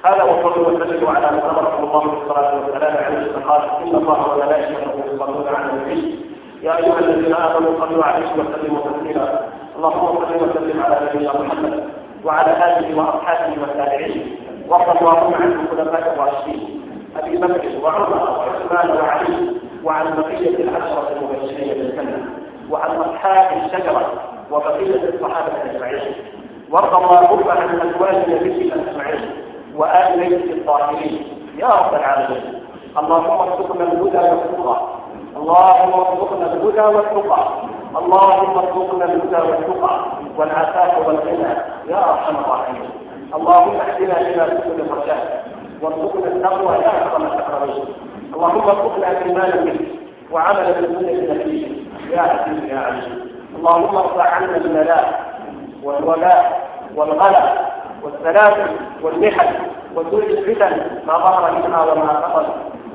هذا 0.04 0.24
وصلوا 0.24 0.68
وسلموا 0.68 1.12
على 1.12 1.32
من 1.32 1.40
امركم 1.40 1.84
الله 1.84 2.00
بالصلاه 2.00 2.56
والسلام 2.56 2.98
عليه 3.04 3.32
فقال 3.32 3.62
ان 3.82 3.96
الله 3.96 4.20
وملائكته 4.34 4.92
يصلون 5.16 5.48
على 5.48 5.70
النبي 5.72 6.20
يا 6.64 6.78
ايها 6.78 7.00
الذين 7.00 7.36
امنوا 7.36 7.80
صلوا 7.86 8.04
عليه 8.06 8.28
وسلموا 8.34 8.80
تسليما 8.92 9.48
اللهم 9.76 10.16
صل 10.16 10.50
وسلم 10.50 10.84
على 10.84 11.10
نبينا 11.14 11.34
محمد 11.42 11.84
وعلى 12.26 12.52
آله 12.52 12.98
وأصحابه 12.98 13.62
والتابعين. 13.62 14.36
وارض 14.70 14.98
اللهم 14.98 15.34
عن 15.34 15.52
الخلفاء 15.52 16.14
الراشدين 16.14 16.82
أبي 17.20 17.38
بكر 17.38 17.68
وعمر 17.84 18.38
وعثمان 18.40 18.98
وعلي 18.98 19.38
وعن 19.84 20.06
بقية 20.18 20.56
العشره 20.64 21.08
المبشرين 21.16 21.74
بالجنة 21.74 22.26
وعن 22.72 22.92
أصحاب 22.98 23.48
الشجرة 23.66 24.06
وبقية 24.52 25.10
الصحابة 25.10 25.52
أجمعين. 25.66 26.16
وارض 26.72 26.96
اللهم 26.96 27.50
عن 27.50 27.80
أزواج 27.82 28.30
نبيك 28.30 28.74
أجمعين 28.74 29.32
وآل 29.76 30.20
بيته 30.20 30.54
الطاهرين. 30.54 31.24
يا 31.58 31.68
رب 31.68 31.94
العالمين. 31.94 32.64
اللهم 32.98 33.40
ارزقنا 33.40 33.84
الهدى 33.84 34.18
والتقى. 34.18 34.82
اللهم 35.38 35.94
ارزقنا 35.94 36.54
الهدى 36.54 36.96
والتقى. 36.96 37.48
اللهم 37.98 38.58
ارزقنا 38.58 39.06
الهدى 39.06 39.50
والتقى 39.50 40.00
والعفاف 40.38 41.08
والغنى 41.08 41.54
يا 41.90 42.10
أرحم 42.10 42.36
الراحمين. 42.36 42.90
اللهم 43.36 43.76
اهدنا 43.76 44.22
إلى 44.22 44.62
سبل 44.66 44.82
الرشاد 44.82 45.30
وارزقنا 45.82 46.28
التقوى 46.28 46.76
يا 46.76 47.06
أكرم 47.08 47.26
الأكرمين. 47.26 47.86
اللهم 48.34 48.62
ارزقنا 48.70 49.08
ايمانا 49.08 49.56
بك 49.66 49.80
وعملا 50.32 50.72
بسنه 50.72 51.34
نبيك 51.34 51.68
يا 52.12 52.22
عزيز 52.22 52.64
يا 52.64 52.80
عليم. 52.80 53.32
اللهم 53.56 53.96
ارفع 53.96 54.30
عنا 54.30 54.58
البلاء 54.58 55.24
والولاء 55.84 56.70
والغلا 56.96 57.44
والسلاسل 58.04 58.72
والمحن 59.04 59.50
وسوء 59.96 60.24
الفتن 60.24 60.78
ما 61.08 61.14
ظهر 61.18 61.52
منها 61.52 61.82
وما 61.82 62.14
بطن. 62.20 62.46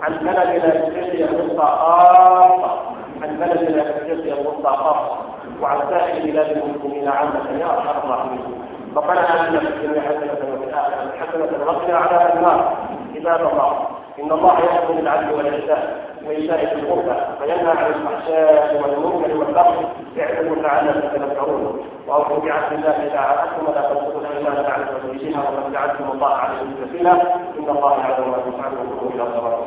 عن 0.03 0.13
بلدنا 0.13 0.87
الشيخ 0.99 1.31
الوسطى 1.31 1.67
خاصه 1.67 2.98
بلدنا 3.21 3.83
الشرقية 3.83 4.33
الوسطى 4.33 4.77
خاصة 4.77 5.17
وعن 5.63 5.79
سائر 5.91 6.33
بلاد 6.33 6.51
المسلمين 6.57 7.09
عامة 7.09 7.61
يا 7.61 7.67
أرحم 7.67 7.99
الراحمين. 8.05 8.41
ربنا 8.97 9.21
آتنا 9.21 9.61
في 9.61 9.67
الدنيا 9.67 10.01
حسنة 10.01 10.55
وفي 10.55 10.65
الآخرة 10.65 11.13
حسنة 11.21 11.67
وقنا 11.67 11.97
عذاب 11.97 12.37
النار. 12.37 12.77
عباد 13.17 13.41
الله 13.41 13.87
إن 14.23 14.33
الله 14.33 14.59
يأمر 14.61 14.93
بالعدل 14.93 15.35
والإحسان 15.35 15.83
وإيتاء 16.27 16.65
ذي 16.65 16.81
القربى 16.81 17.17
وينهى 17.41 17.71
عن 17.71 17.87
الفحشاء 17.87 18.83
والمنكر 18.83 19.37
والبغي 19.37 19.87
يعظكم 20.17 20.63
لعلكم 20.63 21.09
تذكرون. 21.09 21.81
وأوفوا 22.09 22.39
بعهد 22.39 22.73
الله 22.73 22.91
إذا 22.91 23.19
عاهدتم 23.19 23.67
ولا 23.69 23.81
تنقضوا 23.81 24.21
الأيمان 24.21 24.63
بعد 24.63 24.81
توكيدها 25.03 25.41
وقد 25.41 25.73
جعلتم 25.73 26.11
الله 26.15 26.35
عليكم 26.35 26.67
سبيلا. 26.85 27.13
إن 27.59 27.69
الله 27.69 27.99
يعلم 27.99 28.31
ما 28.31 28.39
تفعلون 28.39 29.11
إلى 29.15 29.25
صراط 29.35 29.59